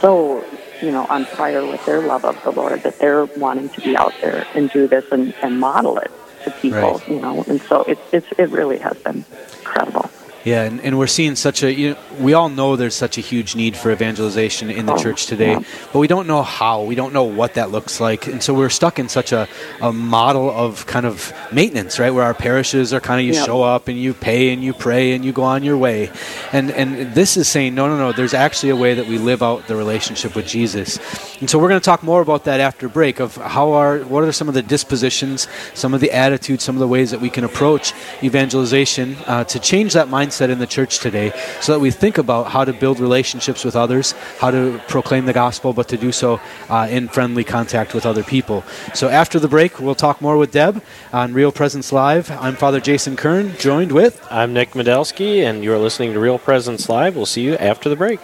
so 0.00 0.44
you 0.82 0.90
know 0.90 1.06
on 1.08 1.24
fire 1.24 1.64
with 1.64 1.84
their 1.86 2.00
love 2.04 2.24
of 2.24 2.42
the 2.42 2.50
lord 2.50 2.82
that 2.82 2.98
they're 2.98 3.26
wanting 3.36 3.68
to 3.68 3.80
be 3.82 3.96
out 3.96 4.12
there 4.20 4.44
and 4.56 4.68
do 4.70 4.88
this 4.88 5.04
and, 5.12 5.32
and 5.42 5.60
model 5.60 5.96
it 5.98 6.10
to 6.44 6.50
people 6.50 6.78
right. 6.80 7.08
you 7.08 7.20
know. 7.20 7.44
And 7.46 7.60
so 7.62 7.82
it's 7.82 8.00
it's 8.12 8.26
it 8.38 8.50
really 8.50 8.78
has 8.78 8.96
been 8.98 9.24
incredible 9.58 10.10
yeah, 10.42 10.62
and, 10.62 10.80
and 10.80 10.98
we're 10.98 11.06
seeing 11.06 11.36
such 11.36 11.62
a, 11.62 11.72
you 11.72 11.90
know, 11.90 11.98
we 12.18 12.32
all 12.32 12.48
know 12.48 12.74
there's 12.74 12.94
such 12.94 13.18
a 13.18 13.20
huge 13.20 13.54
need 13.54 13.76
for 13.76 13.92
evangelization 13.92 14.70
in 14.70 14.86
the 14.86 14.96
church 14.96 15.26
today, 15.26 15.54
but 15.92 15.98
we 15.98 16.06
don't 16.06 16.26
know 16.26 16.42
how. 16.42 16.82
We 16.82 16.94
don't 16.94 17.12
know 17.12 17.24
what 17.24 17.54
that 17.54 17.70
looks 17.70 18.00
like. 18.00 18.26
And 18.26 18.42
so 18.42 18.54
we're 18.54 18.70
stuck 18.70 18.98
in 18.98 19.10
such 19.10 19.32
a, 19.32 19.46
a 19.82 19.92
model 19.92 20.50
of 20.50 20.86
kind 20.86 21.04
of 21.04 21.34
maintenance, 21.52 21.98
right? 21.98 22.10
Where 22.10 22.24
our 22.24 22.32
parishes 22.32 22.94
are 22.94 23.00
kind 23.00 23.20
of 23.20 23.26
you 23.26 23.34
yep. 23.34 23.44
show 23.44 23.62
up 23.62 23.88
and 23.88 23.98
you 23.98 24.14
pay 24.14 24.50
and 24.50 24.64
you 24.64 24.72
pray 24.72 25.12
and 25.12 25.24
you 25.26 25.32
go 25.32 25.42
on 25.42 25.62
your 25.62 25.76
way. 25.76 26.10
And, 26.52 26.70
and 26.70 27.14
this 27.14 27.36
is 27.36 27.46
saying, 27.46 27.74
no, 27.74 27.88
no, 27.88 27.98
no, 27.98 28.12
there's 28.12 28.34
actually 28.34 28.70
a 28.70 28.76
way 28.76 28.94
that 28.94 29.06
we 29.06 29.18
live 29.18 29.42
out 29.42 29.68
the 29.68 29.76
relationship 29.76 30.34
with 30.34 30.46
Jesus. 30.46 30.98
And 31.40 31.50
so 31.50 31.58
we're 31.58 31.68
going 31.68 31.80
to 31.80 31.84
talk 31.84 32.02
more 32.02 32.22
about 32.22 32.44
that 32.44 32.60
after 32.60 32.88
break 32.88 33.20
of 33.20 33.36
how 33.36 33.72
are, 33.72 33.98
what 33.98 34.24
are 34.24 34.32
some 34.32 34.48
of 34.48 34.54
the 34.54 34.62
dispositions, 34.62 35.48
some 35.74 35.92
of 35.92 36.00
the 36.00 36.12
attitudes, 36.12 36.64
some 36.64 36.76
of 36.76 36.80
the 36.80 36.88
ways 36.88 37.10
that 37.10 37.20
we 37.20 37.28
can 37.28 37.44
approach 37.44 37.92
evangelization 38.22 39.16
uh, 39.26 39.44
to 39.44 39.58
change 39.58 39.92
that 39.92 40.08
mindset 40.08 40.29
mindset 40.30 40.50
in 40.50 40.58
the 40.58 40.66
church 40.66 40.98
today 41.00 41.32
so 41.60 41.72
that 41.72 41.80
we 41.80 41.90
think 41.90 42.18
about 42.18 42.50
how 42.50 42.64
to 42.64 42.72
build 42.72 43.00
relationships 43.00 43.64
with 43.64 43.76
others, 43.76 44.12
how 44.38 44.50
to 44.50 44.80
proclaim 44.88 45.26
the 45.26 45.32
gospel, 45.32 45.72
but 45.72 45.88
to 45.88 45.96
do 45.96 46.12
so 46.12 46.40
uh, 46.68 46.86
in 46.90 47.08
friendly 47.08 47.44
contact 47.44 47.94
with 47.94 48.06
other 48.06 48.22
people. 48.22 48.62
So 48.94 49.08
after 49.08 49.38
the 49.38 49.48
break, 49.48 49.80
we'll 49.80 49.94
talk 49.94 50.20
more 50.20 50.36
with 50.36 50.52
Deb 50.52 50.82
on 51.12 51.32
Real 51.32 51.52
Presence 51.52 51.92
Live. 51.92 52.30
I'm 52.30 52.56
Father 52.56 52.80
Jason 52.80 53.16
Kern, 53.16 53.56
joined 53.56 53.92
with. 53.92 54.24
I'm 54.30 54.52
Nick 54.52 54.72
Medelsky, 54.72 55.42
and 55.42 55.64
you're 55.64 55.78
listening 55.78 56.12
to 56.12 56.20
Real 56.20 56.38
Presence 56.38 56.88
Live. 56.88 57.16
We'll 57.16 57.26
see 57.26 57.42
you 57.42 57.56
after 57.56 57.88
the 57.88 57.96
break. 57.96 58.20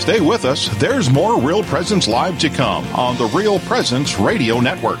Stay 0.00 0.20
with 0.20 0.44
us. 0.44 0.68
There's 0.78 1.08
more 1.08 1.40
Real 1.40 1.62
Presence 1.62 2.06
Live 2.06 2.38
to 2.40 2.50
come 2.50 2.84
on 2.94 3.16
the 3.16 3.24
Real 3.26 3.58
Presence 3.60 4.18
Radio 4.18 4.60
Network. 4.60 5.00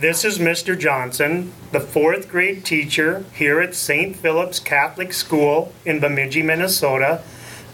This 0.00 0.24
is 0.24 0.38
Mr. 0.38 0.78
Johnson, 0.78 1.52
the 1.72 1.80
fourth 1.80 2.30
grade 2.30 2.64
teacher 2.64 3.22
here 3.34 3.60
at 3.60 3.74
St. 3.74 4.16
Philip's 4.16 4.58
Catholic 4.58 5.12
School 5.12 5.74
in 5.84 6.00
Bemidji, 6.00 6.42
Minnesota. 6.42 7.22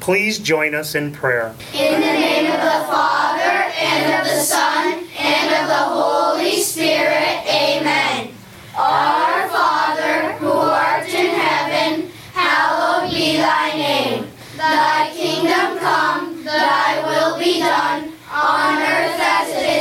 Please 0.00 0.40
join 0.40 0.74
us 0.74 0.96
in 0.96 1.12
prayer. 1.12 1.54
In 1.72 1.92
the 1.92 2.00
name 2.00 2.46
of 2.46 2.58
the 2.58 2.84
Father, 2.90 3.70
and 3.78 4.20
of 4.20 4.26
the 4.26 4.40
Son, 4.40 5.06
and 5.16 5.54
of 5.54 5.68
the 5.68 5.84
Holy 6.02 6.56
Spirit, 6.56 7.46
amen. 7.46 8.34
Our 8.76 9.48
Father, 9.48 10.32
who 10.40 10.50
art 10.50 11.06
in 11.06 11.32
heaven, 11.32 12.10
hallowed 12.32 13.08
be 13.08 13.36
thy 13.36 13.70
name. 13.76 14.26
Thy 14.56 15.12
kingdom 15.14 15.78
come, 15.78 16.42
thy 16.42 17.06
will 17.06 17.38
be 17.38 17.60
done, 17.60 18.10
on 18.32 18.82
earth 18.82 19.20
as 19.20 19.48
it 19.50 19.62
is 19.70 19.75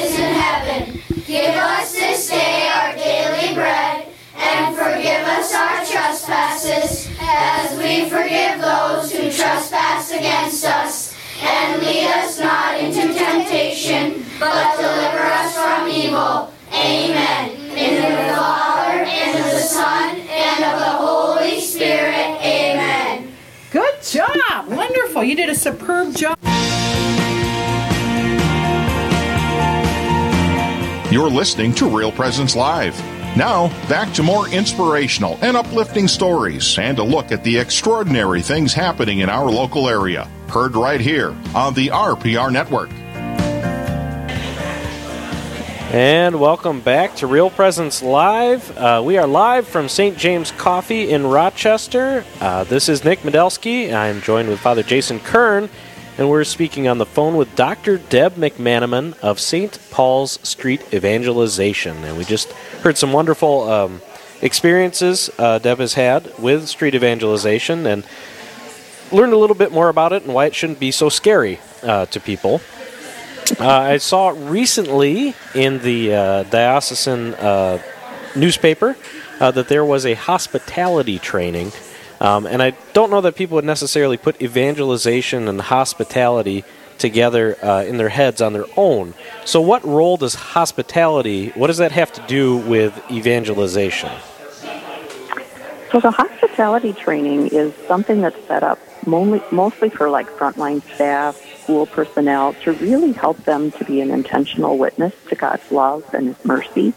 trespasses, 6.66 7.10
as 7.20 7.78
we 7.78 8.10
forgive 8.10 8.62
those 8.62 9.12
who 9.12 9.32
trespass 9.32 10.12
against 10.12 10.66
us. 10.66 11.16
And 11.42 11.82
lead 11.82 12.08
us 12.08 12.40
not 12.40 12.80
into 12.80 13.14
temptation, 13.14 14.26
but 14.40 14.78
deliver 14.78 15.24
us 15.24 15.54
from 15.54 15.90
evil. 15.90 16.52
Amen. 16.72 17.52
In 17.52 17.68
the 17.68 17.76
name 17.76 18.12
of 18.12 18.28
the 18.28 18.36
Father, 18.36 19.04
and 19.04 19.40
of 19.40 19.52
the 19.52 19.60
Son, 19.60 20.16
and 20.16 20.64
of 20.64 20.80
the 20.80 20.86
Holy 20.86 21.60
Spirit. 21.60 22.40
Amen. 22.42 23.34
Good 23.72 24.02
job. 24.02 24.68
Wonderful. 24.70 25.24
You 25.26 25.36
did 25.36 25.50
a 25.50 25.56
superb 25.56 26.16
job. 26.16 26.38
You're 31.12 31.30
listening 31.30 31.74
to 31.76 31.90
Real 31.90 32.14
Presence 32.14 32.56
Live. 32.56 33.00
Now, 33.36 33.68
back 33.89 34.13
to 34.13 34.24
more 34.24 34.48
inspirational 34.48 35.38
and 35.42 35.58
uplifting 35.58 36.08
stories 36.08 36.80
and 36.80 36.98
a 37.00 37.04
look 37.04 37.34
at 37.34 37.44
the 37.44 37.60
extraordinary 37.60 38.42
things 38.42 38.74
happening 38.74 39.20
in 39.20 39.30
our 39.30 39.51
local 39.51 39.89
area. 39.89 40.30
Heard 40.48 40.77
right 40.77 41.01
here 41.01 41.36
on 41.54 41.74
the 41.74 41.89
RPR 41.89 42.50
Network. 42.50 42.89
And 45.92 46.39
welcome 46.39 46.80
back 46.80 47.18
to 47.18 47.27
Real 47.27 47.50
Presence 47.50 48.01
Live. 48.01 48.77
Uh, 48.77 49.01
we 49.06 49.18
are 49.18 49.27
live 49.27 49.68
from 49.68 49.89
St. 49.89 50.18
James 50.18 50.51
Coffee 50.51 51.12
in 51.12 51.27
Rochester. 51.27 52.24
Uh, 52.39 52.63
this 52.63 52.88
is 52.88 53.04
Nick 53.04 53.20
Medelsky. 53.20 53.94
I'm 53.94 54.22
joined 54.22 54.48
with 54.48 54.62
Father 54.62 54.84
Jason 54.84 55.20
Kern 55.20 55.70
and 56.18 56.30
we're 56.30 56.44
speaking 56.44 56.88
on 56.88 56.98
the 56.98 57.06
phone 57.06 57.36
with 57.36 57.56
Dr. 57.56 57.98
Deb 57.98 58.36
McManaman 58.36 59.18
of 59.20 59.40
St. 59.40 59.78
Paul's 59.92 60.40
Street 60.48 60.82
Evangelization. 60.94 62.04
And 62.04 62.18
we 62.18 62.24
just 62.24 62.52
heard 62.84 62.98
some 62.98 63.12
wonderful 63.12 63.70
um, 63.70 64.02
experiences 64.42 65.30
uh, 65.38 65.60
Deb 65.60 65.80
has 65.80 65.96
had 65.96 66.32
with 66.40 66.68
street 66.68 66.96
evangelization 66.96 67.86
and 67.86 68.06
learned 69.12 69.34
a 69.34 69.38
little 69.38 69.56
bit 69.56 69.72
more 69.72 69.90
about 69.90 70.14
it 70.14 70.24
and 70.24 70.34
why 70.34 70.46
it 70.46 70.56
shouldn't 70.56 70.80
be 70.80 70.92
so 70.92 71.10
scary 71.10 71.60
uh, 71.84 72.06
to 72.08 72.20
people. 72.20 72.62
Uh, 73.60 73.68
I 73.68 73.98
saw 73.98 74.30
recently 74.30 75.36
in 75.54 75.80
the 75.80 76.14
uh, 76.14 76.44
diocesan 76.44 77.36
uh, 77.36 77.82
newspaper 78.36 78.96
uh, 79.40 79.52
that 79.52 79.68
there 79.68 79.86
was 79.86 80.06
a 80.06 80.14
hospitality 80.14 81.20
training. 81.20 81.72
Um, 82.25 82.48
and 82.48 82.63
I 82.63 82.72
don't 82.94 83.12
know 83.12 83.22
that 83.22 83.36
people 83.36 83.55
would 83.55 83.65
necessarily 83.65 84.17
put 84.17 84.41
evangelization 84.41 85.48
and 85.48 85.62
hospitality 85.62 86.63
together 86.98 87.55
uh, 87.63 87.84
in 87.84 87.98
their 87.98 88.10
heads 88.10 88.41
on 88.41 88.53
their 88.53 88.65
own. 88.75 89.13
So, 89.46 89.62
what 89.62 89.86
role 89.86 90.17
does 90.17 90.34
hospitality, 90.34 91.50
what 91.50 91.67
does 91.67 91.77
that 91.77 91.91
have 91.91 92.12
to 92.13 92.22
do 92.25 92.58
with 92.58 93.00
evangelization? 93.12 94.10
So, 95.91 96.00
the 96.00 96.10
hospitality 96.10 96.94
training 96.94 97.50
is 97.50 97.75
something 97.88 98.22
that's 98.22 98.44
set 98.48 98.63
up 98.63 98.79
mostly, 99.05 99.89
for 99.89 100.10
like 100.10 100.27
frontline 100.32 100.82
staff, 100.96 101.39
school 101.62 101.86
personnel, 101.86 102.53
to 102.63 102.72
really 102.72 103.12
help 103.12 103.38
them 103.44 103.70
to 103.74 103.86
be 103.86 104.01
an 104.01 104.10
intentional 104.10 104.79
witness 104.79 105.13
to 105.29 105.36
God's 105.36 105.72
love 105.72 106.03
and 106.12 106.29
His 106.29 106.44
mercy. 106.44 106.96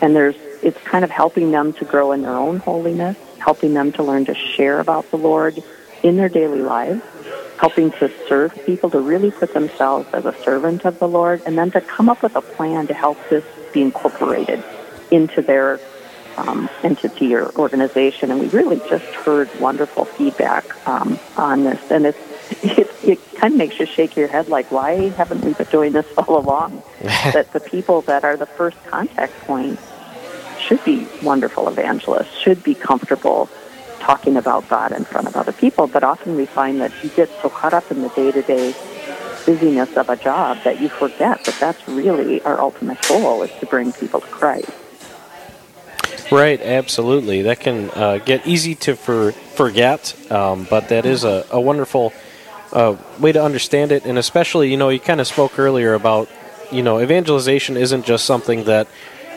And 0.00 0.16
there's, 0.16 0.36
it's 0.62 0.80
kind 0.84 1.04
of 1.04 1.10
helping 1.10 1.50
them 1.50 1.74
to 1.74 1.84
grow 1.84 2.12
in 2.12 2.22
their 2.22 2.36
own 2.36 2.60
holiness, 2.60 3.18
helping 3.44 3.74
them 3.74 3.92
to 3.92 4.02
learn 4.02 4.24
to 4.24 4.34
share 4.34 4.80
about 4.80 5.10
the 5.10 5.18
Lord 5.18 5.62
in 6.02 6.16
their 6.16 6.30
daily 6.30 6.62
lives, 6.62 7.02
helping 7.58 7.90
to 7.92 8.10
serve 8.26 8.54
people, 8.64 8.88
to 8.90 9.00
really 9.00 9.30
put 9.30 9.52
themselves 9.52 10.08
as 10.14 10.24
a 10.24 10.34
servant 10.42 10.84
of 10.86 10.98
the 10.98 11.08
Lord, 11.08 11.42
and 11.44 11.58
then 11.58 11.70
to 11.72 11.80
come 11.80 12.08
up 12.08 12.22
with 12.22 12.36
a 12.36 12.40
plan 12.40 12.86
to 12.86 12.94
help 12.94 13.18
this 13.28 13.44
be 13.72 13.82
incorporated 13.82 14.64
into 15.10 15.42
their 15.42 15.78
um, 16.38 16.70
entity 16.82 17.34
or 17.34 17.50
organization. 17.56 18.30
And 18.30 18.40
we 18.40 18.48
really 18.48 18.80
just 18.88 19.04
heard 19.04 19.48
wonderful 19.60 20.06
feedback 20.06 20.64
um, 20.88 21.18
on 21.36 21.64
this, 21.64 21.90
and 21.90 22.06
it's 22.06 22.18
it, 22.62 22.90
it 23.04 23.34
kind 23.34 23.54
of 23.54 23.58
makes 23.58 23.78
you 23.78 23.86
shake 23.86 24.16
your 24.16 24.28
head 24.28 24.48
like, 24.48 24.70
why 24.70 25.10
haven't 25.10 25.44
we 25.44 25.52
been 25.52 25.66
doing 25.66 25.92
this 25.92 26.06
all 26.16 26.38
along? 26.38 26.82
that 27.02 27.52
the 27.52 27.60
people 27.60 28.00
that 28.02 28.24
are 28.24 28.36
the 28.36 28.46
first 28.46 28.82
contact 28.86 29.32
point 29.40 29.78
should 30.66 30.84
be 30.84 31.06
wonderful 31.22 31.68
evangelists, 31.68 32.36
should 32.38 32.62
be 32.62 32.74
comfortable 32.74 33.48
talking 34.00 34.36
about 34.36 34.68
God 34.68 34.92
in 34.92 35.04
front 35.04 35.26
of 35.26 35.36
other 35.36 35.52
people. 35.52 35.86
But 35.86 36.04
often 36.04 36.36
we 36.36 36.46
find 36.46 36.80
that 36.80 36.92
you 37.02 37.10
get 37.10 37.30
so 37.40 37.48
caught 37.48 37.72
up 37.72 37.90
in 37.90 38.02
the 38.02 38.08
day 38.10 38.32
to 38.32 38.42
day 38.42 38.74
busyness 39.46 39.96
of 39.96 40.08
a 40.08 40.16
job 40.16 40.58
that 40.64 40.80
you 40.80 40.88
forget 40.88 41.44
that 41.44 41.54
that's 41.60 41.86
really 41.86 42.40
our 42.42 42.60
ultimate 42.60 43.00
goal 43.08 43.42
is 43.42 43.50
to 43.60 43.66
bring 43.66 43.92
people 43.92 44.20
to 44.20 44.26
Christ. 44.26 44.70
Right, 46.32 46.60
absolutely. 46.60 47.42
That 47.42 47.60
can 47.60 47.90
uh, 47.90 48.18
get 48.18 48.46
easy 48.46 48.74
to 48.76 48.96
for, 48.96 49.32
forget, 49.32 50.14
um, 50.32 50.66
but 50.68 50.88
that 50.88 51.04
is 51.04 51.24
a, 51.24 51.44
a 51.50 51.60
wonderful 51.60 52.12
uh, 52.72 52.96
way 53.20 53.32
to 53.32 53.42
understand 53.42 53.92
it. 53.92 54.06
And 54.06 54.18
especially, 54.18 54.70
you 54.70 54.76
know, 54.76 54.88
you 54.88 55.00
kind 55.00 55.20
of 55.20 55.26
spoke 55.26 55.58
earlier 55.58 55.92
about, 55.94 56.28
you 56.72 56.82
know, 56.82 57.00
evangelization 57.00 57.76
isn't 57.76 58.06
just 58.06 58.24
something 58.24 58.64
that 58.64 58.88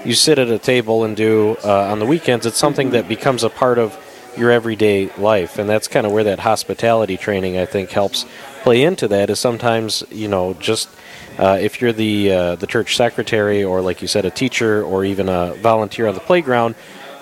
you 0.08 0.14
sit 0.14 0.40
at 0.40 0.50
a 0.50 0.58
table 0.58 1.04
and 1.04 1.18
do 1.18 1.58
uh, 1.66 1.92
on 1.92 2.00
the 2.00 2.06
weekends. 2.06 2.46
It's 2.46 2.58
something 2.58 2.92
that 2.92 3.10
becomes 3.10 3.44
a 3.44 3.50
part 3.50 3.78
of 3.78 3.98
your 4.38 4.52
everyday 4.52 5.14
life, 5.18 5.60
and 5.60 5.70
that's 5.70 5.90
kind 5.90 6.06
of 6.06 6.14
where 6.14 6.24
that 6.24 6.40
hospitality 6.40 7.18
training 7.18 7.58
I 7.58 7.66
think 7.66 7.90
helps 7.90 8.26
play 8.62 8.84
into 8.84 9.10
that. 9.10 9.30
Is 9.30 9.40
sometimes 9.40 10.06
you 10.10 10.30
know 10.30 10.54
just 10.54 10.90
uh, 11.38 11.58
if 11.60 11.82
you're 11.82 11.92
the 11.92 12.32
uh, 12.32 12.56
the 12.56 12.68
church 12.68 12.96
secretary 12.96 13.66
or 13.66 13.82
like 13.82 14.02
you 14.02 14.08
said 14.08 14.24
a 14.24 14.32
teacher 14.32 14.82
or 14.82 15.04
even 15.04 15.28
a 15.28 15.56
volunteer 15.56 16.08
on 16.08 16.14
the 16.14 16.22
playground, 16.22 16.76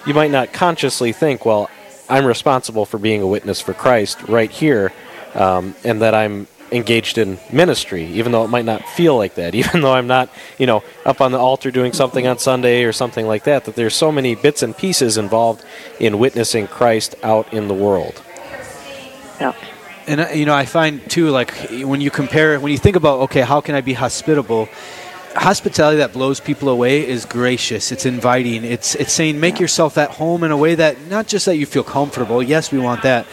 you 0.06 0.14
might 0.14 0.30
not 0.30 0.54
consciously 0.54 1.12
think, 1.12 1.44
well, 1.44 1.72
I'm 2.08 2.26
responsible 2.26 2.86
for 2.86 3.00
being 3.00 3.24
a 3.24 3.28
witness 3.28 3.62
for 3.62 3.74
Christ 3.74 4.22
right 4.28 4.52
here, 4.52 4.94
um, 5.34 5.74
and 5.84 6.04
that 6.04 6.14
I'm 6.14 6.46
engaged 6.76 7.18
in 7.18 7.40
ministry, 7.52 8.06
even 8.06 8.32
though 8.32 8.44
it 8.44 8.50
might 8.50 8.66
not 8.66 8.88
feel 8.90 9.18
like 9.18 9.36
that, 9.36 9.56
even 9.62 9.82
though 9.82 9.94
I'm 9.94 10.08
not, 10.08 10.30
you 10.58 10.66
know, 10.66 10.84
up 11.06 11.22
on 11.22 11.32
the 11.32 11.38
altar 11.38 11.72
doing 11.72 11.94
something 11.94 12.28
on 12.28 12.38
Sunday 12.38 12.84
or 12.84 12.92
something 12.92 13.28
like 13.28 13.44
that, 13.46 13.66
that 13.66 13.76
there's 13.76 13.96
so 13.96 14.12
many 14.12 14.36
bits 14.36 14.62
and 14.62 14.76
pieces 14.76 15.18
involved 15.18 15.64
in 16.00 16.20
witnessing 16.20 16.68
Christ 16.68 17.16
out 17.24 17.52
in 17.54 17.68
the 17.68 17.74
world. 17.74 18.22
Yeah. 19.40 19.54
And 20.08 20.22
uh, 20.22 20.28
you 20.34 20.46
know, 20.46 20.54
I 20.54 20.66
find 20.66 21.08
too, 21.10 21.30
like 21.30 21.52
when 21.72 22.02
you 22.02 22.12
compare, 22.12 22.60
when 22.60 22.72
you 22.72 22.78
think 22.78 22.96
about, 22.96 23.22
okay, 23.22 23.42
how 23.42 23.62
can 23.62 23.76
I 23.76 23.82
be 23.82 23.94
hospitable? 23.94 24.70
hospitality 25.36 25.98
that 25.98 26.14
blows 26.14 26.40
people 26.40 26.70
away 26.70 27.08
is 27.08 27.26
gracious. 27.26 27.92
It's 27.92 28.06
inviting. 28.06 28.64
It's 28.64 28.96
it's 28.96 29.12
saying 29.12 29.40
make 29.40 29.60
yourself 29.60 29.98
at 29.98 30.12
home 30.12 30.44
in 30.44 30.52
a 30.52 30.58
way 30.58 30.76
that 30.76 31.08
not 31.08 31.28
just 31.28 31.46
that 31.46 31.58
you 31.58 31.66
feel 31.66 31.84
comfortable. 31.84 32.42
Yes, 32.42 32.72
we 32.72 32.80
want 32.80 33.04
that, 33.04 33.28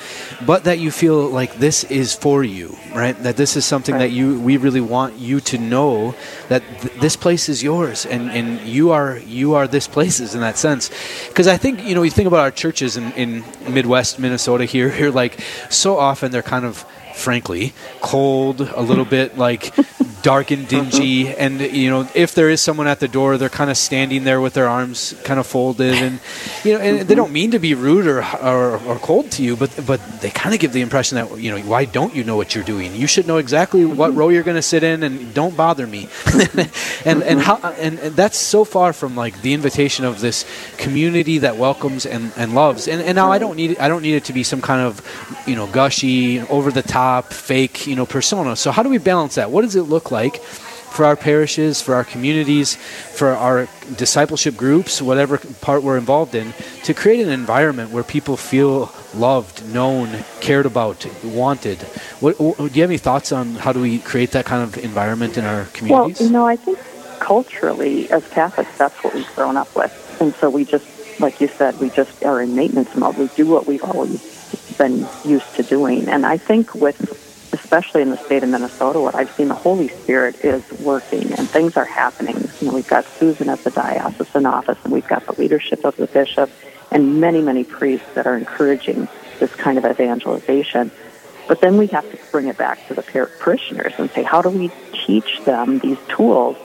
but 0.47 0.65
that 0.65 0.79
you 0.79 0.91
feel 0.91 1.29
like 1.29 1.55
this 1.57 1.85
is 1.85 2.15
for 2.15 2.43
you, 2.45 2.77
right? 2.95 3.21
That 3.23 3.37
this 3.37 3.57
is 3.57 3.65
something 3.65 3.99
that 3.99 4.11
you 4.11 4.41
we 4.41 4.57
really 4.57 4.81
want 4.81 5.19
you 5.19 5.41
to 5.41 5.59
know 5.59 6.15
that 6.49 6.63
th- 6.81 6.95
this 7.01 7.17
place 7.17 7.49
is 7.49 7.63
yours 7.63 8.07
and 8.07 8.31
and 8.31 8.61
you 8.61 8.93
are 8.93 9.19
you 9.19 9.55
are 9.55 9.67
this 9.67 9.87
place's 9.89 10.35
in 10.35 10.41
that 10.41 10.59
sense. 10.59 10.91
Because 11.29 11.49
I 11.49 11.57
think 11.57 11.85
you 11.85 11.95
know 11.95 12.03
you 12.03 12.11
think 12.11 12.27
about 12.27 12.41
our 12.41 12.51
churches 12.51 12.97
in, 12.97 13.13
in 13.13 13.45
Midwest 13.69 14.19
Minnesota 14.19 14.65
here 14.65 14.89
here 14.99 15.11
like 15.11 15.41
so 15.71 15.99
often 15.99 16.33
they're 16.33 16.43
kind 16.43 16.65
of 16.65 16.85
frankly 17.15 17.73
cold 18.01 18.61
a 18.61 18.81
little 18.81 19.05
bit 19.05 19.37
like 19.37 19.75
dark 20.23 20.51
and 20.51 20.67
dingy. 20.69 21.29
and 21.35 21.61
you 21.61 21.91
know, 21.91 22.09
if 22.15 22.35
there 22.35 22.51
is 22.51 22.61
someone 22.61 22.87
at 22.87 23.01
the 23.01 23.09
door, 23.09 23.37
they're 23.37 23.49
kind 23.49 23.71
of 23.71 23.77
standing 23.77 24.25
there 24.25 24.41
with 24.41 24.55
their 24.55 24.69
arms 24.69 25.15
kind 25.25 25.39
of 25.39 25.47
folded, 25.47 25.95
and 25.95 26.21
you 26.65 26.75
know, 26.75 26.81
and 26.81 27.09
they 27.09 27.15
don't 27.15 27.33
mean 27.33 27.51
to 27.51 27.59
be 27.59 27.75
rude 27.75 28.07
or 28.07 28.25
or, 28.43 28.79
or 28.85 28.97
cold 28.99 29.31
to 29.33 29.43
you, 29.43 29.57
but 29.57 29.71
but 29.87 30.01
they 30.21 30.31
kind 30.31 30.55
of 30.55 30.61
give 30.61 30.73
the 30.73 30.81
impression 30.81 31.17
that 31.17 31.39
you 31.39 31.51
know, 31.51 31.61
why 31.63 31.85
don't 31.85 32.15
you 32.15 32.25
know 32.25 32.37
what 32.37 32.55
you're 32.55 32.65
doing? 32.65 32.95
You 32.95 33.07
should 33.07 33.27
know 33.27 33.39
exactly 33.39 33.85
what 33.85 34.15
row 34.15 34.29
you're 34.29 34.43
going 34.43 34.57
to 34.57 34.63
sit 34.63 34.83
in, 34.83 35.03
and 35.03 35.35
don't 35.35 35.57
bother 35.57 35.87
me. 35.87 36.09
and 37.05 37.23
and 37.23 37.41
how 37.41 37.57
and, 37.79 37.99
and 37.99 38.17
that's 38.17 38.39
so 38.39 38.65
far 38.65 38.93
from 38.93 39.17
like 39.17 39.43
the 39.43 39.53
invitation 39.53 40.05
of 40.05 40.21
this 40.21 40.45
community 40.77 41.39
that 41.39 41.57
welcomes 41.57 42.07
and, 42.07 42.33
and 42.37 42.55
loves. 42.55 42.89
And 42.89 43.03
and 43.03 43.17
now 43.17 43.33
I 43.33 43.39
don't 43.39 43.57
need 43.57 43.79
I 43.79 43.89
don't 43.89 44.03
need 44.03 44.15
it 44.15 44.25
to 44.27 44.33
be 44.33 44.43
some 44.43 44.61
kind 44.61 44.81
of 44.81 45.03
you 45.47 45.57
know 45.57 45.67
gushy, 45.67 46.41
over 46.43 46.71
the 46.71 46.83
top, 46.83 47.33
fake 47.33 47.87
you 47.87 47.97
know 47.97 48.07
persona. 48.07 48.57
So 48.57 48.71
how 48.71 48.83
do 48.83 48.89
we 48.89 48.99
balance 48.99 49.35
that? 49.35 49.51
What 49.51 49.63
does 49.63 49.77
it 49.77 49.83
look 49.83 50.12
like 50.13 50.43
for 50.93 51.05
our 51.05 51.17
parishes, 51.17 51.81
for 51.81 51.95
our 51.95 52.05
communities, 52.05 52.77
for 52.77 53.29
our 53.29 53.67
discipleship 53.97 54.57
groups, 54.57 55.01
whatever 55.01 55.39
part 55.39 55.83
we're 55.83 55.97
involved 55.97 56.35
in, 56.35 56.53
to 56.85 56.95
create 56.95 57.21
an 57.21 57.31
environment 57.31 57.91
where 57.91 58.05
people 58.05 58.37
feel 58.37 58.93
loved, 59.15 59.67
known, 59.73 60.25
cared 60.41 60.67
about, 60.67 61.07
wanted. 61.25 61.79
What, 62.21 62.39
what, 62.39 62.57
do 62.59 62.65
you 62.65 62.83
have 62.83 62.91
any 62.91 62.99
thoughts 62.99 63.33
on 63.33 63.55
how 63.55 63.73
do 63.73 63.81
we 63.81 63.99
create 63.99 64.33
that 64.33 64.45
kind 64.45 64.63
of 64.63 64.77
environment 64.85 65.39
in 65.39 65.45
our 65.45 65.65
communities? 65.73 66.21
Well, 66.21 66.29
you 66.29 66.33
know, 66.33 66.47
I 66.47 66.57
think 66.57 66.79
culturally, 67.21 68.11
as 68.11 68.29
Catholics, 68.29 68.77
that's 68.77 69.03
what 69.03 69.15
we've 69.15 69.35
grown 69.35 69.57
up 69.57 69.75
with. 69.75 69.93
And 70.21 70.35
so 70.35 70.51
we 70.51 70.65
just, 70.65 70.87
like 71.21 71.41
you 71.41 71.49
said, 71.49 71.79
we 71.81 71.91
just 71.91 72.23
are 72.25 72.43
in 72.43 72.55
maintenance 72.55 72.95
mode. 72.95 73.17
We 73.17 73.29
do 73.29 73.47
what 73.47 73.67
we've 73.67 73.83
always 73.83 74.21
been 74.77 75.07
used 75.25 75.55
to 75.57 75.63
doing. 75.63 76.09
And 76.09 76.27
I 76.27 76.37
think 76.37 76.75
with 76.75 77.22
especially 77.53 78.03
in 78.03 78.11
the 78.11 78.17
state 78.17 78.43
of 78.43 78.49
Minnesota, 78.49 79.01
what 79.01 79.15
I've 79.15 79.31
seen, 79.33 79.49
the 79.49 79.55
Holy 79.55 79.89
Spirit 79.89 80.45
is 80.45 80.69
working 80.81 81.33
and 81.33 81.49
things 81.49 81.77
are 81.77 81.85
happening. 81.85 82.37
You 82.61 82.69
know, 82.69 82.75
we've 82.75 82.89
got 82.89 83.05
Susan 83.05 83.49
at 83.49 83.63
the 83.65 83.71
diocesan 83.71 84.47
office, 84.47 84.79
and 84.85 84.93
we've 84.93 85.07
got 85.07 85.27
the 85.27 85.33
leadership 85.33 85.85
of 85.85 85.97
the 85.97 86.07
bishop, 86.07 86.51
and 86.91 87.21
many, 87.21 87.41
many 87.41 87.65
priests 87.65 88.07
that 88.15 88.27
are 88.27 88.37
encouraging 88.37 89.09
this 89.39 89.55
kind 89.55 89.79
of 89.79 89.85
evangelization. 89.85 90.91
But 91.49 91.61
then 91.61 91.77
we 91.77 91.89
have 91.89 92.09
to 92.11 92.19
bring 92.31 92.47
it 92.49 92.57
back 92.57 92.87
to 92.89 92.95
the 92.95 93.03
parishioners 93.03 93.95
and 93.99 94.11
say, 94.11 94.23
how 94.23 94.43
do 94.43 94.49
we 94.49 94.71
teach 95.07 95.43
them 95.45 95.79
these 95.81 95.99
tools 96.09 96.57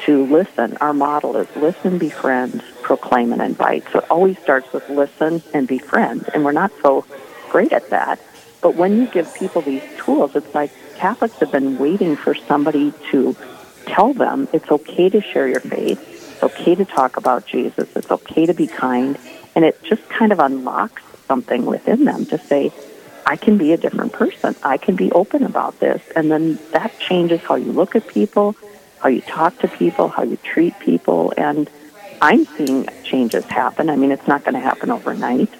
to 0.00 0.24
listen? 0.26 0.76
Our 0.80 0.92
model 0.92 1.36
is 1.36 1.48
listen, 1.56 1.98
befriend, 1.98 2.62
proclaim, 2.82 3.32
and 3.32 3.40
invite. 3.40 3.84
So 3.92 4.00
it 4.00 4.10
always 4.10 4.38
starts 4.38 4.72
with 4.72 4.88
listen 4.88 5.42
and 5.54 5.68
befriend, 5.68 6.28
and 6.34 6.44
we're 6.44 6.52
not 6.52 6.72
so 6.82 7.04
great 7.50 7.72
at 7.72 7.90
that. 7.90 8.20
But 8.60 8.74
when 8.74 8.98
you 8.98 9.06
give 9.06 9.34
people 9.34 9.62
these 9.62 9.82
tools, 9.96 10.36
it's 10.36 10.54
like 10.54 10.70
Catholics 10.96 11.36
have 11.36 11.52
been 11.52 11.78
waiting 11.78 12.16
for 12.16 12.34
somebody 12.34 12.92
to 13.10 13.36
tell 13.86 14.12
them 14.12 14.48
it's 14.52 14.70
okay 14.70 15.08
to 15.08 15.20
share 15.20 15.48
your 15.48 15.60
faith, 15.60 15.98
it's 16.34 16.42
okay 16.42 16.74
to 16.74 16.84
talk 16.84 17.16
about 17.16 17.46
Jesus, 17.46 17.88
it's 17.96 18.10
okay 18.10 18.46
to 18.46 18.54
be 18.54 18.66
kind, 18.66 19.18
and 19.54 19.64
it 19.64 19.82
just 19.82 20.06
kind 20.08 20.32
of 20.32 20.38
unlocks 20.38 21.02
something 21.26 21.64
within 21.64 22.04
them 22.04 22.26
to 22.26 22.38
say, 22.38 22.72
I 23.26 23.36
can 23.36 23.58
be 23.58 23.72
a 23.72 23.76
different 23.76 24.12
person. 24.12 24.56
I 24.62 24.76
can 24.76 24.96
be 24.96 25.12
open 25.12 25.44
about 25.44 25.78
this. 25.78 26.02
And 26.16 26.30
then 26.30 26.58
that 26.72 26.98
changes 26.98 27.40
how 27.40 27.54
you 27.54 27.70
look 27.70 27.94
at 27.94 28.08
people, 28.08 28.56
how 28.98 29.08
you 29.08 29.20
talk 29.20 29.58
to 29.60 29.68
people, 29.68 30.08
how 30.08 30.24
you 30.24 30.36
treat 30.36 30.78
people. 30.80 31.32
And 31.36 31.70
I'm 32.20 32.44
seeing 32.44 32.88
changes 33.04 33.44
happen. 33.44 33.88
I 33.88 33.96
mean, 33.96 34.10
it's 34.10 34.26
not 34.26 34.44
going 34.44 34.54
to 34.54 34.60
happen 34.60 34.90
overnight, 34.90 35.50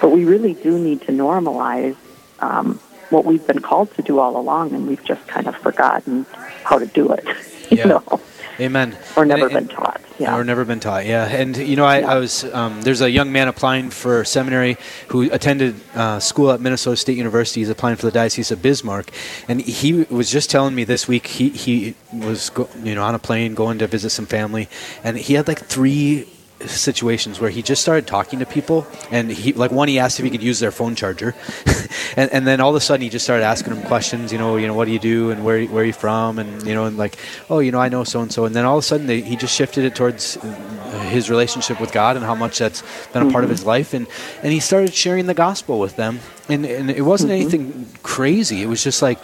but 0.00 0.10
we 0.10 0.24
really 0.24 0.54
do 0.54 0.78
need 0.78 1.00
to 1.02 1.12
normalize 1.12 1.96
um, 2.44 2.66
what 3.10 3.24
we've 3.24 3.46
been 3.46 3.60
called 3.60 3.88
to 3.96 4.02
do 4.02 4.18
all 4.18 4.36
along, 4.36 4.72
and 4.74 4.86
we've 4.88 5.04
just 5.04 5.26
kind 5.26 5.46
of 5.46 5.54
forgotten 5.56 6.26
how 6.68 6.78
to 6.78 6.86
do 6.86 7.04
it. 7.12 7.24
you 7.70 7.78
yeah. 7.78 7.86
know. 7.86 8.20
Amen. 8.60 8.96
Or 9.16 9.24
never 9.26 9.46
And- 9.46 9.56
and- 9.56 9.68
been 9.68 9.76
taught. 9.76 10.00
Yeah. 10.16 10.36
Or 10.38 10.44
never 10.44 10.64
been 10.64 10.78
taught, 10.78 11.06
yeah. 11.06 11.26
And 11.26 11.56
you 11.56 11.74
know, 11.74 11.84
I, 11.84 11.96
I 12.02 12.16
was 12.18 12.44
um, 12.54 12.82
there's 12.82 13.00
a 13.00 13.10
young 13.10 13.32
man 13.32 13.48
applying 13.48 13.90
for 13.90 14.24
seminary 14.24 14.76
who 15.08 15.22
attended 15.32 15.74
uh, 15.92 16.20
school 16.20 16.52
at 16.52 16.60
Minnesota 16.60 16.96
State 16.96 17.16
University. 17.16 17.62
He's 17.62 17.68
applying 17.68 17.96
for 17.96 18.06
the 18.06 18.12
Diocese 18.12 18.52
of 18.52 18.62
Bismarck, 18.62 19.10
and 19.48 19.60
he 19.60 20.04
was 20.04 20.30
just 20.30 20.50
telling 20.50 20.72
me 20.76 20.84
this 20.84 21.08
week 21.08 21.26
he 21.26 21.48
he 21.48 21.96
was 22.12 22.50
go, 22.50 22.68
you 22.84 22.94
know 22.94 23.02
on 23.02 23.16
a 23.16 23.18
plane 23.18 23.56
going 23.56 23.78
to 23.80 23.88
visit 23.88 24.10
some 24.10 24.26
family, 24.26 24.68
and 25.02 25.18
he 25.18 25.34
had 25.34 25.48
like 25.48 25.58
three 25.66 26.28
situations 26.68 27.40
where 27.40 27.50
he 27.50 27.62
just 27.62 27.82
started 27.82 28.06
talking 28.06 28.38
to 28.38 28.46
people 28.46 28.86
and 29.10 29.30
he 29.30 29.52
like 29.52 29.70
one 29.70 29.88
he 29.88 29.98
asked 29.98 30.18
if 30.18 30.24
he 30.24 30.30
could 30.30 30.42
use 30.42 30.60
their 30.60 30.72
phone 30.72 30.94
charger. 30.94 31.34
And, 32.16 32.30
and 32.32 32.46
then 32.46 32.60
all 32.60 32.70
of 32.70 32.76
a 32.76 32.80
sudden 32.80 33.02
he 33.02 33.08
just 33.08 33.24
started 33.24 33.42
asking 33.42 33.74
them 33.74 33.82
questions 33.82 34.30
you 34.30 34.38
know 34.38 34.56
you 34.56 34.68
know 34.68 34.74
what 34.74 34.84
do 34.84 34.92
you 34.92 35.00
do 35.00 35.30
and 35.30 35.44
where 35.44 35.64
where 35.66 35.82
are 35.82 35.86
you 35.86 35.92
from? 35.92 36.38
And 36.38 36.64
you 36.64 36.74
know 36.74 36.84
and 36.84 36.96
like 36.96 37.16
oh 37.50 37.58
you 37.58 37.72
know 37.72 37.80
I 37.80 37.88
know 37.88 38.04
so 38.04 38.20
and 38.20 38.32
so 38.32 38.44
and 38.44 38.54
then 38.54 38.64
all 38.64 38.78
of 38.78 38.84
a 38.84 38.86
sudden 38.86 39.06
they, 39.08 39.20
he 39.20 39.34
just 39.34 39.54
shifted 39.54 39.84
it 39.84 39.96
towards 39.96 40.36
uh, 40.36 41.08
his 41.10 41.28
relationship 41.28 41.80
with 41.80 41.92
God 41.92 42.16
and 42.16 42.24
how 42.24 42.34
much 42.34 42.58
that's 42.58 42.82
been 43.12 43.26
a 43.26 43.32
part 43.32 43.42
of 43.44 43.50
his 43.50 43.64
life. 43.64 43.94
And 43.94 44.06
and 44.42 44.52
he 44.52 44.60
started 44.60 44.94
sharing 44.94 45.26
the 45.26 45.34
gospel 45.34 45.80
with 45.80 45.96
them. 45.96 46.20
And 46.48 46.64
and 46.64 46.90
it 46.90 47.02
wasn't 47.02 47.32
anything 47.32 47.88
crazy. 48.02 48.62
It 48.62 48.66
was 48.66 48.84
just 48.84 49.02
like 49.02 49.18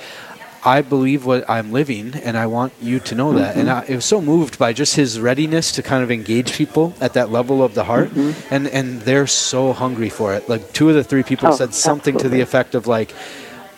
I 0.65 0.83
believe 0.83 1.25
what 1.25 1.49
I'm 1.49 1.73
living, 1.73 2.15
and 2.15 2.37
I 2.37 2.47
want 2.47 2.73
you 2.81 3.01
to 3.01 3.15
know 3.15 3.33
that. 3.35 3.57
And 3.57 3.71
I, 3.71 3.85
I 3.89 3.95
was 3.95 4.05
so 4.05 4.21
moved 4.21 4.59
by 4.59 4.73
just 4.73 4.95
his 4.95 5.19
readiness 5.19 5.73
to 5.73 5.83
kind 5.83 6.03
of 6.03 6.11
engage 6.11 6.53
people 6.53 6.95
at 7.01 7.15
that 7.15 7.31
level 7.31 7.63
of 7.63 7.75
the 7.75 7.85
heart, 7.85 8.11
mm-hmm. 8.11 8.55
and 8.55 8.69
and 8.69 9.01
they're 9.03 9.27
so 9.27 9.73
hungry 9.73 10.11
for 10.11 10.35
it. 10.35 10.49
Like 10.49 10.73
two 10.73 10.89
of 10.89 10.95
the 10.95 11.05
three 11.05 11.23
people 11.23 11.49
Oh, 11.49 11.57
said 11.57 11.73
something 11.75 12.19
to 12.19 12.29
the 12.29 12.41
effect 12.41 12.75
of 12.75 12.87
like. 12.87 13.15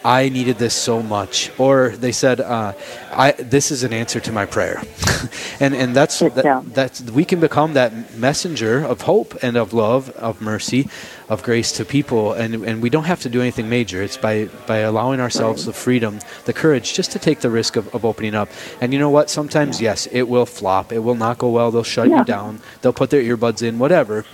I 0.04 0.28
needed 0.30 0.58
this 0.58 0.74
so 0.74 1.00
much, 1.02 1.50
or 1.58 1.90
they 1.90 2.12
said, 2.12 2.40
uh, 2.40 2.72
"I 3.12 3.32
this 3.32 3.70
is 3.70 3.84
an 3.84 3.92
answer 3.92 4.18
to 4.20 4.32
my 4.32 4.46
prayer," 4.46 4.82
and 5.60 5.74
and 5.74 5.94
that's 5.94 6.18
that, 6.18 6.42
that's 6.74 7.00
we 7.02 7.24
can 7.24 7.38
become 7.40 7.74
that 7.74 7.92
messenger 8.16 8.84
of 8.84 9.02
hope 9.02 9.36
and 9.42 9.56
of 9.56 9.72
love, 9.72 10.10
of 10.10 10.40
mercy, 10.40 10.88
of 11.28 11.42
grace 11.44 11.70
to 11.72 11.84
people, 11.84 12.32
and 12.32 12.54
and 12.64 12.82
we 12.82 12.90
don't 12.90 13.04
have 13.04 13.20
to 13.20 13.28
do 13.28 13.40
anything 13.40 13.68
major. 13.68 14.02
It's 14.02 14.16
by 14.16 14.46
by 14.66 14.78
allowing 14.78 15.20
ourselves 15.20 15.66
the 15.66 15.72
freedom, 15.72 16.18
the 16.46 16.52
courage, 16.52 16.94
just 16.94 17.12
to 17.12 17.18
take 17.20 17.40
the 17.40 17.50
risk 17.50 17.76
of, 17.76 17.94
of 17.94 18.04
opening 18.04 18.34
up. 18.34 18.48
And 18.80 18.92
you 18.92 18.98
know 18.98 19.10
what? 19.10 19.30
Sometimes 19.30 19.80
yes, 19.80 20.06
it 20.10 20.22
will 20.28 20.46
flop. 20.46 20.92
It 20.92 21.00
will 21.00 21.14
not 21.14 21.38
go 21.38 21.48
well. 21.50 21.70
They'll 21.70 21.84
shut 21.84 22.08
Yeah. 22.08 22.18
you 22.18 22.24
down. 22.24 22.60
They'll 22.80 22.92
put 22.92 23.10
their 23.10 23.22
earbuds 23.22 23.62
in, 23.62 23.78
whatever. 23.78 24.24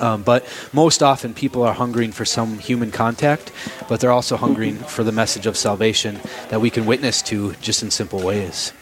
Um, 0.00 0.22
but 0.22 0.46
most 0.72 1.02
often, 1.02 1.34
people 1.34 1.62
are 1.62 1.74
hungering 1.74 2.12
for 2.12 2.24
some 2.24 2.58
human 2.58 2.90
contact, 2.90 3.52
but 3.88 4.00
they're 4.00 4.12
also 4.12 4.36
hungering 4.36 4.76
for 4.76 5.04
the 5.04 5.12
message 5.12 5.46
of 5.46 5.56
salvation 5.56 6.20
that 6.48 6.60
we 6.60 6.70
can 6.70 6.86
witness 6.86 7.22
to 7.22 7.54
just 7.54 7.82
in 7.82 7.90
simple 7.90 8.20
ways. 8.20 8.72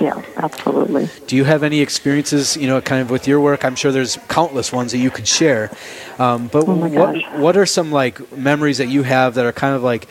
Yeah, 0.00 0.20
absolutely. 0.36 1.08
Do 1.26 1.36
you 1.36 1.44
have 1.44 1.62
any 1.62 1.80
experiences, 1.80 2.56
you 2.56 2.66
know, 2.66 2.80
kind 2.80 3.00
of 3.00 3.10
with 3.10 3.28
your 3.28 3.40
work? 3.40 3.64
I'm 3.64 3.76
sure 3.76 3.92
there's 3.92 4.16
countless 4.28 4.72
ones 4.72 4.92
that 4.92 4.98
you 4.98 5.10
could 5.10 5.28
share. 5.28 5.70
Um, 6.18 6.48
but 6.48 6.66
Oh 6.66 6.74
what 6.74 7.38
what 7.38 7.56
are 7.56 7.66
some 7.66 7.92
like 7.92 8.36
memories 8.36 8.78
that 8.78 8.88
you 8.88 9.04
have 9.04 9.34
that 9.34 9.46
are 9.46 9.52
kind 9.52 9.74
of 9.74 9.82
like 9.82 10.08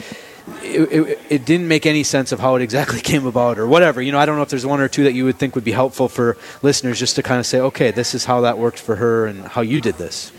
it, 0.61 0.91
it, 0.91 1.19
it 1.29 1.45
didn't 1.45 1.67
make 1.67 1.85
any 1.85 2.03
sense 2.03 2.31
of 2.31 2.39
how 2.39 2.55
it 2.55 2.61
exactly 2.61 2.99
came 3.11 3.25
about 3.25 3.57
or 3.57 3.67
whatever. 3.67 4.01
You 4.01 4.11
know, 4.11 4.19
I 4.19 4.25
don't 4.25 4.35
know 4.35 4.41
if 4.43 4.49
there's 4.49 4.65
one 4.65 4.81
or 4.81 4.87
two 4.87 5.03
that 5.05 5.13
you 5.13 5.25
would 5.25 5.37
think 5.37 5.55
would 5.55 5.63
be 5.63 5.71
helpful 5.71 6.09
for 6.09 6.37
listeners 6.61 6.99
just 6.99 7.15
to 7.15 7.23
kind 7.23 7.39
of 7.39 7.45
say, 7.45 7.59
okay, 7.59 7.91
this 7.91 8.13
is 8.15 8.25
how 8.25 8.41
that 8.41 8.57
worked 8.57 8.79
for 8.79 8.95
her 8.97 9.25
and 9.25 9.45
how 9.45 9.61
you 9.61 9.81
did 9.81 9.95
this. 9.95 10.31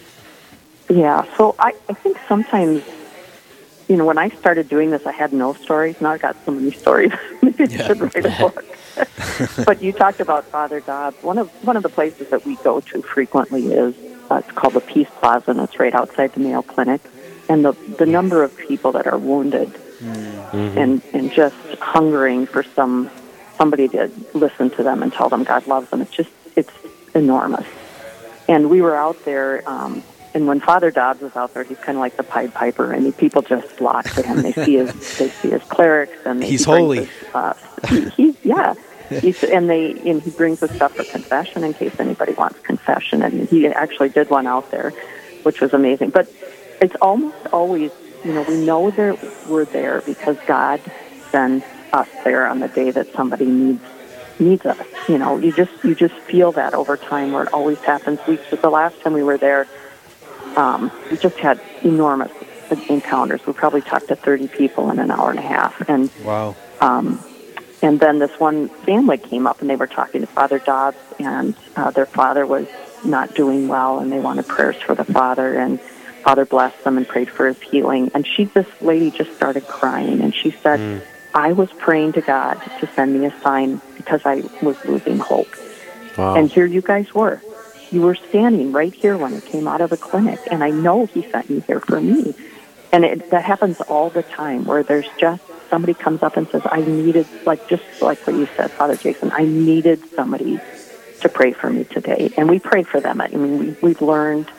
Yeah, 0.90 1.24
so 1.36 1.54
I, 1.58 1.72
I 1.88 1.94
think 1.94 2.18
sometimes, 2.28 2.82
you 3.88 3.96
know, 3.96 4.04
when 4.04 4.18
I 4.18 4.28
started 4.28 4.68
doing 4.68 4.90
this, 4.90 5.06
I 5.06 5.12
had 5.12 5.32
no 5.32 5.54
stories. 5.54 5.98
Now 6.00 6.10
I've 6.10 6.20
got 6.20 6.36
so 6.44 6.52
many 6.52 6.72
stories. 6.72 7.12
Maybe 7.42 7.64
I 7.64 7.66
Yeah. 7.68 7.86
should 7.86 8.00
write 8.00 8.26
a 8.26 8.30
book. 8.38 8.64
but 9.64 9.82
you 9.82 9.92
talked 9.92 10.20
about 10.20 10.44
Father 10.44 10.80
Dobbs. 10.80 11.20
One 11.22 11.38
of 11.38 11.48
one 11.64 11.76
of 11.76 11.82
the 11.82 11.88
places 11.88 12.28
that 12.28 12.44
we 12.46 12.54
go 12.56 12.80
to 12.80 13.02
frequently 13.02 13.72
is 13.72 13.94
uh, 14.30 14.36
it's 14.36 14.52
called 14.52 14.74
the 14.74 14.80
Peace 14.80 15.08
Plaza, 15.20 15.50
and 15.50 15.60
it's 15.60 15.80
right 15.80 15.94
outside 15.94 16.32
the 16.34 16.40
Mayo 16.40 16.62
Clinic. 16.62 17.00
And 17.48 17.64
the 17.64 17.72
the 17.98 18.06
number 18.06 18.42
of 18.44 18.56
people 18.56 18.92
that 18.92 19.06
are 19.08 19.18
wounded 19.18 19.72
and 20.00 21.02
and 21.12 21.32
just 21.32 21.56
hungering 21.80 22.46
for 22.46 22.62
some 22.62 23.10
somebody 23.56 23.88
to 23.88 24.10
listen 24.34 24.70
to 24.70 24.82
them 24.82 25.02
and 25.02 25.12
tell 25.12 25.28
them 25.28 25.44
God 25.44 25.66
loves 25.66 25.90
them. 25.90 26.00
It's 26.00 26.10
just 26.10 26.30
it's 26.56 26.72
enormous. 27.14 27.66
And 28.48 28.68
we 28.68 28.82
were 28.82 28.96
out 28.96 29.24
there, 29.24 29.66
um, 29.68 30.02
and 30.34 30.46
when 30.46 30.60
Father 30.60 30.90
Dobbs 30.90 31.22
was 31.22 31.34
out 31.36 31.54
there, 31.54 31.64
he's 31.64 31.78
kind 31.78 31.96
of 31.96 32.00
like 32.00 32.16
the 32.16 32.22
Pied 32.22 32.52
Piper, 32.52 32.92
and 32.92 33.06
the 33.06 33.12
people 33.12 33.40
just 33.40 33.68
flock 33.68 34.04
to 34.10 34.22
him. 34.22 34.42
They 34.42 34.52
see 34.52 34.74
his 34.74 34.92
they 35.18 35.28
see 35.28 35.50
his 35.50 35.62
clerics, 35.62 36.18
and 36.26 36.42
they, 36.42 36.48
He's 36.48 36.64
he 36.64 36.70
holy. 36.70 37.04
His, 37.04 37.34
uh, 37.34 37.54
he, 37.88 38.08
he's 38.10 38.36
yeah. 38.44 38.74
He's, 39.20 39.44
and 39.44 39.68
they 39.68 39.92
and 40.10 40.22
he 40.22 40.30
brings 40.30 40.60
the 40.60 40.68
stuff 40.68 40.96
for 40.96 41.04
confession 41.04 41.62
in 41.62 41.74
case 41.74 42.00
anybody 42.00 42.32
wants 42.32 42.58
confession, 42.60 43.22
and 43.22 43.46
he 43.48 43.66
actually 43.68 44.08
did 44.08 44.30
one 44.30 44.46
out 44.46 44.70
there, 44.70 44.90
which 45.42 45.60
was 45.60 45.74
amazing. 45.74 46.08
But 46.08 46.32
it's 46.80 46.94
almost 46.96 47.46
always, 47.52 47.92
you 48.24 48.32
know, 48.32 48.42
we 48.42 48.56
know 48.56 48.90
that 48.90 49.18
we're 49.46 49.66
there 49.66 50.02
because 50.04 50.36
God 50.46 50.80
sends 51.30 51.64
us 51.92 52.08
there 52.24 52.48
on 52.48 52.58
the 52.60 52.68
day 52.68 52.90
that 52.90 53.06
somebody 53.14 53.44
needs 53.44 53.82
needs 54.40 54.66
us. 54.66 54.86
You 55.08 55.18
know, 55.18 55.38
you 55.38 55.52
just 55.52 55.70
you 55.82 55.94
just 55.94 56.14
feel 56.30 56.52
that 56.52 56.74
over 56.74 56.96
time 56.96 57.32
where 57.32 57.44
it 57.44 57.52
always 57.52 57.78
happens. 57.78 58.18
We 58.26 58.38
the 58.50 58.70
last 58.70 59.00
time 59.02 59.12
we 59.12 59.22
were 59.22 59.38
there, 59.38 59.66
um, 60.56 60.90
we 61.10 61.18
just 61.18 61.36
had 61.36 61.60
enormous 61.82 62.32
encounters. 62.88 63.40
We 63.46 63.52
probably 63.52 63.82
talked 63.82 64.08
to 64.08 64.16
thirty 64.16 64.48
people 64.48 64.90
in 64.90 64.98
an 64.98 65.10
hour 65.10 65.30
and 65.30 65.38
a 65.38 65.42
half, 65.42 65.74
and 65.88 66.10
Wow. 66.24 66.56
um, 66.80 67.22
and 67.82 68.00
then 68.00 68.18
this 68.18 68.30
one 68.38 68.70
family 68.86 69.18
came 69.18 69.46
up 69.46 69.60
and 69.60 69.68
they 69.68 69.76
were 69.76 69.86
talking 69.86 70.22
to 70.22 70.26
Father 70.26 70.58
Dobbs, 70.58 70.96
and 71.18 71.54
uh, 71.76 71.90
their 71.90 72.06
father 72.06 72.46
was 72.46 72.66
not 73.04 73.34
doing 73.34 73.68
well, 73.68 73.98
and 73.98 74.10
they 74.10 74.18
wanted 74.18 74.48
prayers 74.48 74.76
for 74.84 74.94
the 74.94 75.04
father, 75.04 75.54
and 75.58 75.78
Father 76.24 76.44
blessed 76.44 76.82
them 76.84 76.96
and 76.96 77.06
prayed 77.06 77.30
for 77.30 77.46
his 77.46 77.60
healing. 77.60 78.10
And 78.14 78.26
she, 78.26 78.44
this 78.46 78.66
lady, 78.80 79.10
just 79.10 79.32
started 79.36 79.66
crying, 79.66 80.20
and 80.22 80.34
she 80.34 80.50
said, 80.62 80.80
hmm. 80.80 80.98
"I 81.34 81.52
was 81.52 81.70
praying 81.78 82.14
to 82.14 82.22
God 82.22 82.60
to 82.80 82.88
send 82.96 83.12
me 83.12 83.26
a 83.26 83.34
sign 83.42 83.80
because 83.96 84.22
I 84.24 84.42
was 84.62 84.76
losing 84.84 85.18
hope, 85.18 85.54
Wow. 86.16 86.34
and 86.34 86.50
here 86.50 86.66
you 86.66 86.80
guys 86.80 87.14
were." 87.14 87.40
You 87.90 88.02
were 88.02 88.16
standing 88.16 88.72
right 88.72 88.92
here 88.92 89.16
when 89.16 89.34
it 89.34 89.44
came 89.44 89.68
out 89.68 89.80
of 89.80 89.90
the 89.90 89.96
clinic, 89.96 90.40
and 90.50 90.64
I 90.64 90.70
know 90.70 91.06
he 91.06 91.22
sent 91.30 91.48
you 91.48 91.60
here 91.60 91.78
for 91.78 92.00
me. 92.00 92.34
And 92.90 93.04
it, 93.04 93.30
that 93.30 93.44
happens 93.44 93.80
all 93.82 94.10
the 94.10 94.24
time 94.24 94.64
where 94.64 94.82
there's 94.82 95.08
just 95.16 95.42
somebody 95.70 95.94
comes 95.94 96.22
up 96.22 96.36
and 96.36 96.48
says, 96.48 96.62
I 96.64 96.80
needed, 96.80 97.26
like 97.44 97.68
just 97.68 97.84
like 98.00 98.18
what 98.26 98.34
you 98.34 98.48
said, 98.56 98.72
Father 98.72 98.96
Jason, 98.96 99.30
I 99.32 99.44
needed 99.44 100.00
somebody 100.16 100.60
to 101.20 101.28
pray 101.28 101.52
for 101.52 101.70
me 101.70 101.84
today. 101.84 102.32
And 102.36 102.48
we 102.48 102.58
pray 102.58 102.82
for 102.82 103.00
them. 103.00 103.20
I 103.20 103.28
mean, 103.28 103.58
we, 103.58 103.76
we've 103.80 104.02
learned 104.02 104.50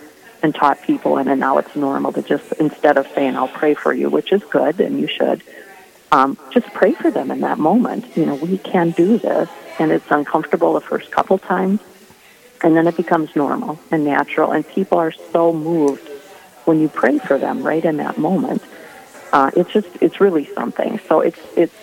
and 0.45 0.53
taught 0.53 0.79
people, 0.83 1.17
and, 1.17 1.27
and 1.27 1.39
now 1.39 1.57
it's 1.57 1.75
normal 1.75 2.13
to 2.13 2.21
just, 2.21 2.51
instead 2.59 2.97
of 2.97 3.07
saying, 3.15 3.35
I'll 3.35 3.47
pray 3.47 3.73
for 3.73 3.91
you, 3.91 4.11
which 4.11 4.31
is 4.31 4.43
good, 4.43 4.79
and 4.79 4.99
you 4.99 5.07
should, 5.07 5.41
um, 6.11 6.37
just 6.51 6.67
pray 6.67 6.93
for 6.93 7.09
them 7.09 7.31
in 7.31 7.39
that 7.41 7.57
moment. 7.57 8.15
You 8.15 8.27
know, 8.27 8.35
we 8.35 8.59
can 8.59 8.91
do 8.91 9.17
this, 9.17 9.49
and 9.79 9.91
it's 9.91 10.05
uncomfortable 10.11 10.73
the 10.73 10.81
first 10.81 11.09
couple 11.09 11.39
times, 11.39 11.79
and 12.63 12.77
then 12.77 12.85
it 12.85 12.95
becomes 12.95 13.35
normal 13.35 13.79
and 13.89 14.05
natural, 14.05 14.51
and 14.51 14.65
people 14.67 14.99
are 14.99 15.11
so 15.11 15.51
moved 15.51 16.07
when 16.65 16.79
you 16.79 16.89
pray 16.89 17.17
for 17.17 17.39
them 17.39 17.63
right 17.63 17.83
in 17.83 17.97
that 17.97 18.19
moment. 18.19 18.61
Uh, 19.33 19.49
it's 19.55 19.73
just 19.73 19.89
it's 19.99 20.21
really 20.21 20.45
something. 20.53 20.99
So 21.07 21.21
it's 21.21 21.39
it's 21.57 21.75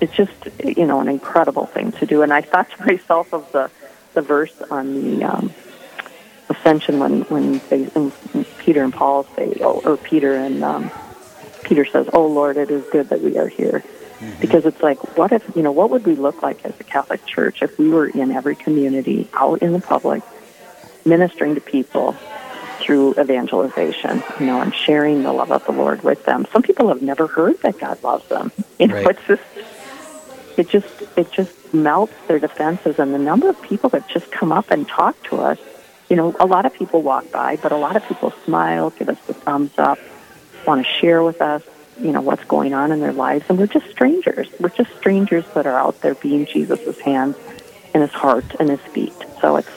it's 0.00 0.14
just 0.14 0.48
you 0.64 0.86
know 0.86 1.00
an 1.00 1.08
incredible 1.08 1.66
thing 1.66 1.92
to 1.92 2.06
do. 2.06 2.22
And 2.22 2.32
I 2.32 2.40
thought 2.40 2.70
to 2.70 2.86
myself 2.92 3.34
of 3.34 3.52
the 3.52 3.70
the 4.14 4.22
verse 4.22 4.54
on 4.70 4.94
the 4.94 5.24
um, 5.24 5.52
ascension 6.50 6.98
when 6.98 7.20
when 7.22 7.60
they 7.70 7.84
when 7.94 8.12
Peter 8.58 8.82
and 8.82 8.92
Paul 8.92 9.26
say 9.36 9.54
oh, 9.60 9.80
or 9.84 9.96
Peter 9.96 10.36
and 10.36 10.62
um, 10.64 10.90
Peter 11.64 11.86
says, 11.92 12.06
"Oh 12.12 12.26
Lord, 12.26 12.56
it 12.56 12.70
is 12.70 12.84
good 12.90 13.10
that 13.10 13.20
we 13.22 13.36
are 13.38 13.48
here." 13.48 13.82
Because 14.40 14.62
it's 14.64 14.80
like, 14.82 14.98
what 15.16 15.32
if, 15.32 15.42
you 15.54 15.62
know, 15.62 15.70
what 15.72 15.90
would 15.90 16.06
we 16.06 16.14
look 16.16 16.42
like 16.42 16.60
as 16.64 16.72
a 16.80 16.84
Catholic 16.84 17.20
Church 17.26 17.58
if 17.62 17.70
we 17.78 17.88
were 17.88 18.08
in 18.08 18.30
every 18.32 18.56
community, 18.56 19.28
out 19.34 19.62
in 19.62 19.72
the 19.72 19.80
public, 19.80 20.22
ministering 21.04 21.54
to 21.54 21.60
people 21.60 22.16
through 22.84 23.14
evangelization, 23.20 24.22
you 24.38 24.46
know, 24.46 24.60
and 24.60 24.72
sharing 24.74 25.22
the 25.22 25.32
love 25.32 25.50
of 25.50 25.64
the 25.64 25.72
Lord 25.72 26.02
with 26.02 26.22
them. 26.24 26.46
Some 26.52 26.62
people 26.62 26.88
have 26.88 27.02
never 27.02 27.26
heard 27.26 27.56
that 27.62 27.78
God 27.78 27.98
loves 28.02 28.24
them. 28.28 28.52
You 28.78 28.86
know, 28.86 28.94
Right. 28.94 29.06
it's 29.08 29.26
just, 29.26 29.42
it 30.56 30.68
just, 30.70 30.86
it 31.16 31.32
just 31.32 31.50
melts 31.72 32.14
their 32.28 32.38
defenses. 32.38 32.94
And 32.98 33.12
the 33.12 33.18
number 33.18 33.48
of 33.50 33.60
people 33.60 33.90
that 33.90 34.06
just 34.08 34.30
come 34.30 34.52
up 34.52 34.70
and 34.70 34.86
talk 34.86 35.16
to 35.30 35.38
us, 35.40 35.58
you 36.08 36.16
know, 36.16 36.34
a 36.40 36.46
lot 36.46 36.64
of 36.66 36.72
people 36.74 37.02
walk 37.02 37.30
by, 37.30 37.56
but 37.56 37.72
a 37.72 37.76
lot 37.76 37.96
of 37.96 38.06
people 38.06 38.32
smile, 38.44 38.90
give 38.90 39.08
us 39.08 39.18
the 39.26 39.34
thumbs 39.34 39.72
up, 39.78 39.98
want 40.66 40.84
to 40.84 40.92
share 41.00 41.22
with 41.22 41.40
us, 41.42 41.62
you 42.00 42.12
know, 42.12 42.20
what's 42.20 42.44
going 42.44 42.74
on 42.74 42.92
in 42.92 43.00
their 43.00 43.12
lives. 43.12 43.44
And 43.48 43.58
we're 43.58 43.66
just 43.66 43.90
strangers. 43.90 44.48
We're 44.58 44.70
just 44.70 44.94
strangers 44.96 45.44
that 45.54 45.66
are 45.66 45.78
out 45.78 46.00
there 46.00 46.14
being 46.14 46.46
Jesus' 46.46 46.98
hands 47.00 47.36
and 47.92 48.02
his 48.02 48.12
heart 48.12 48.44
and 48.58 48.70
his 48.70 48.80
feet. 48.80 49.14
So 49.40 49.56
it's, 49.56 49.68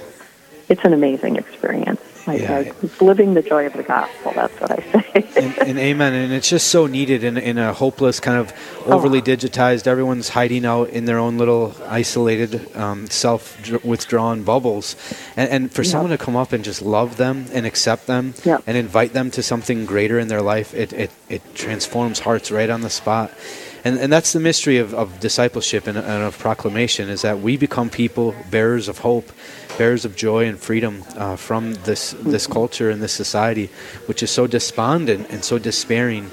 it's 0.70 0.86
an 0.86 0.94
amazing 0.94 1.36
experience. 1.36 2.02
I, 2.28 2.36
Yeah. 2.36 2.72
Living 3.00 3.34
the 3.34 3.42
joy 3.42 3.66
of 3.66 3.74
the 3.74 3.84
gospel. 3.84 4.32
That's 4.36 4.60
what 4.62 4.72
I 4.72 4.82
say. 5.02 5.26
and, 5.36 5.58
and 5.70 5.80
amen. 5.80 6.14
And 6.14 6.32
it's 6.34 6.50
just 6.50 6.68
so 6.68 6.86
needed 6.88 7.24
in, 7.24 7.38
in 7.38 7.58
a 7.58 7.74
hopeless, 7.74 8.20
kind 8.20 8.38
of 8.38 8.54
overly 8.86 9.22
digitized. 9.22 9.88
Everyone's 9.88 10.30
hiding 10.30 10.66
out 10.66 10.90
in 10.90 11.06
their 11.06 11.18
own 11.18 11.38
little 11.38 11.76
isolated, 11.88 12.76
um, 12.76 13.08
self-withdrawn 13.10 14.44
bubbles. 14.44 14.96
And, 15.36 15.50
and 15.50 15.72
for 15.72 15.84
Yeah. 15.84 15.90
someone 15.92 16.12
to 16.12 16.18
come 16.18 16.36
up 16.36 16.54
and 16.54 16.64
just 16.64 16.82
love 16.82 17.18
them 17.18 17.46
and 17.54 17.66
accept 17.66 18.08
them 18.08 18.34
Yeah. 18.44 18.60
and 18.68 18.78
invite 18.78 19.14
them 19.14 19.32
to 19.32 19.44
something 19.44 19.86
greater 19.86 20.20
in 20.20 20.28
their 20.28 20.42
life, 20.42 20.74
it, 20.74 20.94
it, 20.94 21.12
it 21.30 21.56
transforms 21.56 22.20
hearts 22.20 22.52
right 22.52 22.70
on 22.70 22.82
the 22.82 22.90
spot. 22.90 23.32
And, 23.84 23.98
and 23.98 24.14
that's 24.14 24.34
the 24.34 24.40
mystery 24.40 24.78
of, 24.78 24.94
of 24.94 25.20
discipleship 25.20 25.88
and, 25.88 25.98
and 25.98 26.24
of 26.24 26.38
proclamation 26.38 27.10
is 27.10 27.24
that 27.24 27.40
we 27.40 27.58
become 27.58 27.90
people 27.90 28.36
bearers 28.52 28.88
of 28.88 29.00
hope, 29.00 29.32
bearers 29.78 30.06
of 30.06 30.16
joy 30.16 30.46
and 30.46 30.60
freedom 30.60 31.04
uh, 31.16 31.36
from 31.36 31.74
this 31.86 32.12
this 32.20 32.46
culture 32.46 32.90
and 32.92 33.02
this 33.02 33.14
society, 33.14 33.70
which 34.06 34.22
is 34.22 34.30
so 34.30 34.46
despondent 34.46 35.30
and 35.30 35.44
so 35.44 35.58
despairing. 35.58 36.30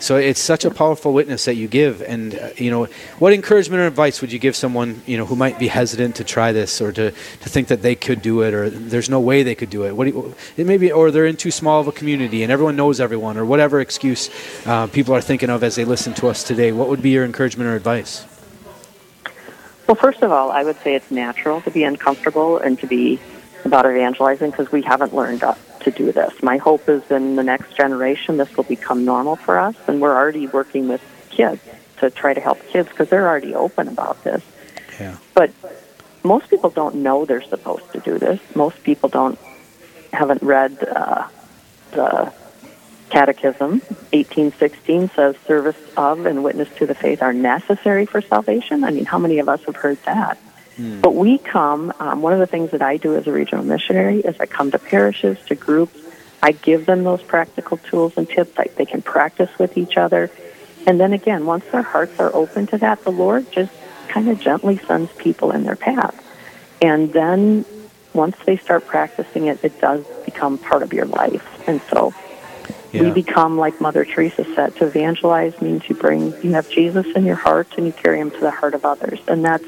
So 0.00 0.16
it's 0.16 0.40
such 0.40 0.64
a 0.64 0.70
powerful 0.70 1.12
witness 1.12 1.44
that 1.44 1.56
you 1.56 1.68
give. 1.68 2.00
And 2.00 2.34
uh, 2.34 2.48
you 2.56 2.70
know, 2.70 2.86
what 3.18 3.34
encouragement 3.34 3.82
or 3.82 3.86
advice 3.86 4.22
would 4.22 4.32
you 4.32 4.38
give 4.38 4.56
someone 4.56 5.02
you 5.04 5.18
know 5.18 5.26
who 5.26 5.36
might 5.36 5.58
be 5.58 5.68
hesitant 5.68 6.16
to 6.16 6.24
try 6.24 6.52
this 6.52 6.80
or 6.80 6.90
to, 6.92 7.10
to 7.10 7.48
think 7.48 7.68
that 7.68 7.82
they 7.82 7.94
could 7.94 8.22
do 8.22 8.40
it 8.40 8.54
or 8.54 8.70
there's 8.70 9.10
no 9.10 9.20
way 9.20 9.42
they 9.42 9.54
could 9.54 9.68
do 9.68 9.84
it? 9.84 9.94
What 9.94 10.06
do 10.06 10.10
you, 10.10 10.34
it 10.56 10.66
may 10.66 10.78
be, 10.78 10.90
or 10.90 11.10
they're 11.10 11.26
in 11.26 11.36
too 11.36 11.50
small 11.50 11.80
of 11.80 11.86
a 11.86 11.92
community 11.92 12.42
and 12.42 12.50
everyone 12.50 12.76
knows 12.76 12.98
everyone 12.98 13.36
or 13.36 13.44
whatever 13.44 13.78
excuse 13.80 14.30
uh, 14.66 14.86
people 14.86 15.14
are 15.14 15.20
thinking 15.20 15.50
of 15.50 15.62
as 15.62 15.76
they 15.76 15.84
listen 15.84 16.14
to 16.14 16.28
us 16.28 16.44
today. 16.44 16.72
What 16.72 16.88
would 16.88 17.02
be 17.02 17.10
your 17.10 17.26
encouragement 17.26 17.68
or 17.68 17.76
advice? 17.76 18.24
Well, 19.86 19.96
first 19.96 20.22
of 20.22 20.32
all, 20.32 20.50
I 20.50 20.64
would 20.64 20.80
say 20.80 20.94
it's 20.94 21.10
natural 21.10 21.60
to 21.62 21.70
be 21.70 21.84
uncomfortable 21.84 22.56
and 22.56 22.78
to 22.78 22.86
be 22.86 23.20
about 23.66 23.84
evangelizing 23.84 24.50
because 24.50 24.72
we 24.72 24.80
haven't 24.80 25.14
learned 25.14 25.42
up 25.42 25.58
to 25.80 25.90
do 25.90 26.12
this. 26.12 26.42
My 26.42 26.56
hope 26.56 26.88
is 26.88 27.10
in 27.10 27.36
the 27.36 27.42
next 27.42 27.76
generation 27.76 28.36
this 28.36 28.56
will 28.56 28.64
become 28.64 29.04
normal 29.04 29.36
for 29.36 29.58
us, 29.58 29.76
and 29.86 30.00
we're 30.00 30.14
already 30.14 30.46
working 30.46 30.88
with 30.88 31.02
kids 31.30 31.62
to 31.98 32.10
try 32.10 32.34
to 32.34 32.40
help 32.40 32.58
kids 32.68 32.88
because 32.88 33.08
they're 33.08 33.28
already 33.28 33.54
open 33.54 33.88
about 33.88 34.22
this. 34.24 34.42
Yeah. 34.98 35.16
But 35.34 35.52
most 36.22 36.50
people 36.50 36.70
don't 36.70 36.96
know 36.96 37.24
they're 37.24 37.42
supposed 37.42 37.90
to 37.92 38.00
do 38.00 38.18
this. 38.18 38.40
Most 38.54 38.82
people 38.82 39.08
don't 39.08 39.38
haven't 40.12 40.42
read 40.42 40.82
uh, 40.82 41.28
the 41.92 42.32
Catechism. 43.10 43.80
1816 44.12 45.10
says 45.10 45.36
service 45.46 45.76
of 45.96 46.26
and 46.26 46.42
witness 46.44 46.68
to 46.76 46.86
the 46.86 46.94
faith 46.94 47.22
are 47.22 47.32
necessary 47.32 48.06
for 48.06 48.20
salvation. 48.20 48.84
I 48.84 48.90
mean, 48.90 49.04
how 49.04 49.18
many 49.18 49.38
of 49.38 49.48
us 49.48 49.62
have 49.64 49.76
heard 49.76 49.98
that? 50.04 50.38
But 51.00 51.14
we 51.14 51.38
come, 51.38 51.92
um, 51.98 52.22
one 52.22 52.32
of 52.32 52.38
the 52.38 52.46
things 52.46 52.70
that 52.72 52.82
I 52.82 52.96
do 52.96 53.16
as 53.16 53.26
a 53.26 53.32
regional 53.32 53.64
missionary 53.64 54.20
is 54.20 54.36
I 54.38 54.46
come 54.46 54.70
to 54.72 54.78
parishes, 54.78 55.38
to 55.46 55.54
groups. 55.54 55.98
I 56.42 56.52
give 56.52 56.86
them 56.86 57.04
those 57.04 57.22
practical 57.22 57.76
tools 57.76 58.14
and 58.16 58.28
tips 58.28 58.56
like 58.56 58.76
they 58.76 58.86
can 58.86 59.02
practice 59.02 59.50
with 59.58 59.76
each 59.76 59.96
other. 59.96 60.30
And 60.86 60.98
then 61.00 61.12
again, 61.12 61.46
once 61.46 61.64
their 61.70 61.82
hearts 61.82 62.18
are 62.18 62.34
open 62.34 62.66
to 62.68 62.78
that, 62.78 63.04
the 63.04 63.12
Lord 63.12 63.50
just 63.52 63.72
kind 64.08 64.28
of 64.28 64.40
gently 64.40 64.78
sends 64.86 65.12
people 65.12 65.52
in 65.52 65.64
their 65.64 65.76
path. 65.76 66.14
And 66.82 67.12
then 67.12 67.64
once 68.14 68.36
they 68.46 68.56
start 68.56 68.86
practicing 68.86 69.46
it, 69.46 69.62
it 69.62 69.80
does 69.80 70.04
become 70.24 70.58
part 70.58 70.82
of 70.82 70.92
your 70.92 71.06
life. 71.06 71.46
And 71.68 71.80
so 71.90 72.12
we 72.92 73.10
become, 73.10 73.56
like 73.56 73.80
Mother 73.80 74.04
Teresa 74.04 74.44
said, 74.54 74.74
to 74.76 74.86
evangelize 74.86 75.60
means 75.60 75.88
you 75.88 75.94
bring, 75.94 76.34
you 76.42 76.52
have 76.54 76.68
Jesus 76.70 77.06
in 77.14 77.24
your 77.24 77.36
heart 77.36 77.68
and 77.76 77.86
you 77.86 77.92
carry 77.92 78.18
him 78.18 78.30
to 78.30 78.40
the 78.40 78.50
heart 78.50 78.74
of 78.74 78.84
others. 78.84 79.20
And 79.28 79.44
that's 79.44 79.64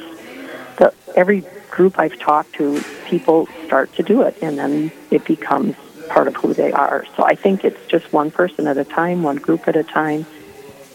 the, 0.77 0.95
every 1.15 1.45
group 1.71 1.99
I've 1.99 2.19
talked 2.19 2.55
to, 2.55 2.83
people 3.07 3.49
start 3.67 3.93
to 3.95 4.03
do 4.03 4.23
it 4.23 4.37
and 4.43 4.59
then 4.59 4.93
it 5.11 5.25
becomes 5.25 5.77
part 6.09 6.29
of 6.29 6.37
who 6.37 6.55
they 6.55 6.73
are. 6.73 7.07
So 7.17 7.25
I 7.25 7.35
think 7.35 7.65
it's 7.65 7.85
just 7.87 8.13
one 8.13 8.31
person 8.31 8.67
at 8.67 8.77
a 8.77 8.85
time, 8.85 9.23
one 9.23 9.37
group 9.37 9.69
at 9.69 9.77
a 9.77 9.85
time. 9.85 10.27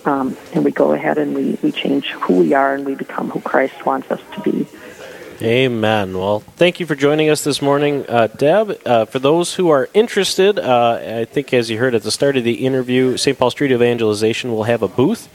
Um, 0.06 0.38
and 0.54 0.64
we 0.64 0.72
go 0.72 0.94
ahead 0.94 1.18
and 1.18 1.36
we, 1.36 1.58
we 1.62 1.72
change 1.72 2.12
who 2.12 2.38
we 2.38 2.54
are 2.54 2.76
and 2.76 2.86
we 2.86 2.96
become 2.96 3.30
who 3.30 3.42
Christ 3.42 3.86
wants 3.86 4.10
us 4.12 4.22
to 4.36 4.42
be. 4.42 4.68
Amen. 5.42 6.18
Well, 6.18 6.40
thank 6.40 6.80
you 6.80 6.88
for 6.88 6.96
joining 6.96 7.30
us 7.30 7.44
this 7.44 7.62
morning, 7.62 8.06
uh, 8.10 8.26
Deb. 8.26 8.82
Uh, 8.84 9.06
for 9.06 9.20
those 9.20 9.54
who 9.54 9.70
are 9.70 9.88
interested, 9.94 10.58
uh, 10.58 11.20
I 11.20 11.26
think 11.26 11.54
as 11.54 11.70
you 11.70 11.78
heard 11.78 11.94
at 11.94 12.02
the 12.02 12.10
start 12.10 12.38
of 12.38 12.44
the 12.44 12.66
interview, 12.66 13.18
St. 13.18 13.38
Paul 13.38 13.52
Street 13.52 13.72
Evangelization 13.72 14.52
will 14.52 14.64
have 14.64 14.82
a 14.82 14.88
booth 14.88 15.30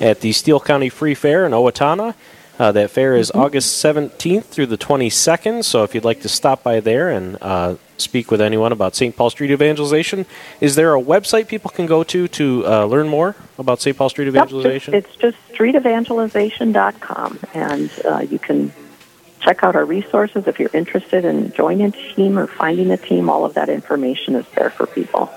at 0.00 0.20
the 0.20 0.30
Steele 0.32 0.60
County 0.60 0.88
Free 0.88 1.14
Fair 1.14 1.44
in 1.44 1.50
Owatonna. 1.50 2.14
Uh, 2.58 2.72
that 2.72 2.90
fair 2.90 3.14
is 3.14 3.30
August 3.30 3.82
17th 3.84 4.44
through 4.44 4.66
the 4.66 4.76
22nd, 4.76 5.62
so 5.62 5.84
if 5.84 5.94
you'd 5.94 6.04
like 6.04 6.22
to 6.22 6.28
stop 6.28 6.64
by 6.64 6.80
there 6.80 7.08
and 7.08 7.38
uh, 7.40 7.76
speak 7.98 8.32
with 8.32 8.40
anyone 8.40 8.72
about 8.72 8.96
St. 8.96 9.14
Paul 9.14 9.30
Street 9.30 9.52
Evangelization, 9.52 10.26
is 10.60 10.74
there 10.74 10.92
a 10.94 11.00
website 11.00 11.46
people 11.46 11.70
can 11.70 11.86
go 11.86 12.02
to 12.02 12.26
to 12.26 12.66
uh, 12.66 12.84
learn 12.84 13.08
more 13.08 13.36
about 13.58 13.80
St. 13.80 13.96
Paul 13.96 14.08
Street 14.08 14.24
Yep, 14.24 14.34
Evangelization? 14.34 14.94
It's 14.94 15.14
just 15.16 15.36
streetevangelization.com, 15.52 17.38
and 17.54 17.90
uh, 18.04 18.18
you 18.28 18.40
can 18.40 18.72
check 19.40 19.62
out 19.62 19.76
our 19.76 19.84
resources 19.84 20.48
if 20.48 20.58
you're 20.58 20.70
interested 20.74 21.24
in 21.24 21.52
joining 21.52 21.86
a 21.86 21.90
team 21.92 22.36
or 22.36 22.48
finding 22.48 22.90
a 22.90 22.96
team. 22.96 23.30
All 23.30 23.44
of 23.44 23.54
that 23.54 23.68
information 23.68 24.34
is 24.34 24.46
there 24.56 24.70
for 24.70 24.86
people. 24.86 25.30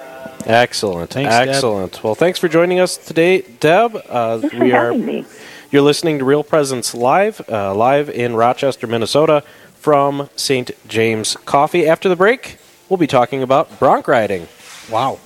Excellent. 0.45 1.11
Thanks, 1.11 1.29
Deb. 1.31 1.49
Excellent. 1.49 2.03
Well, 2.03 2.15
thanks 2.15 2.39
for 2.39 2.47
joining 2.47 2.79
us 2.79 2.97
today, 2.97 3.41
Deb. 3.41 3.95
Uh, 3.95 4.39
Thanks 4.39 4.55
for 4.55 4.63
we 4.63 4.71
are 4.71 4.85
having 4.85 5.05
me. 5.05 5.25
You're 5.71 5.81
listening 5.81 6.19
to 6.19 6.25
Real 6.25 6.43
Presence 6.43 6.93
live, 6.93 7.41
uh, 7.49 7.73
live 7.73 8.09
in 8.09 8.35
Rochester, 8.35 8.87
Minnesota, 8.87 9.43
from 9.75 10.29
St. 10.35 10.71
James 10.87 11.37
Coffee. 11.45 11.87
After 11.87 12.09
the 12.09 12.15
break, 12.15 12.57
we'll 12.89 12.97
be 12.97 13.07
talking 13.07 13.41
about 13.41 13.79
bronc 13.79 14.07
riding. 14.07 14.47
Wow. 14.89 15.19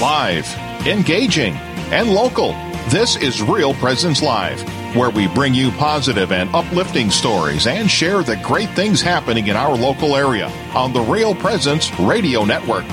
Live, 0.00 0.48
engaging, 0.86 1.54
and 1.90 2.10
local. 2.10 2.52
This 2.88 3.16
is 3.16 3.42
Real 3.42 3.74
Presence 3.74 4.22
Live, 4.22 4.62
where 4.96 5.10
we 5.10 5.26
bring 5.28 5.54
you 5.54 5.70
positive 5.72 6.32
and 6.32 6.54
uplifting 6.54 7.10
stories 7.10 7.66
and 7.66 7.90
share 7.90 8.22
the 8.22 8.36
great 8.36 8.70
things 8.70 9.02
happening 9.02 9.48
in 9.48 9.56
our 9.56 9.76
local 9.76 10.16
area 10.16 10.48
on 10.74 10.92
the 10.92 11.00
Real 11.00 11.34
Presence 11.34 11.90
Radio 11.98 12.44
Network. 12.44 12.84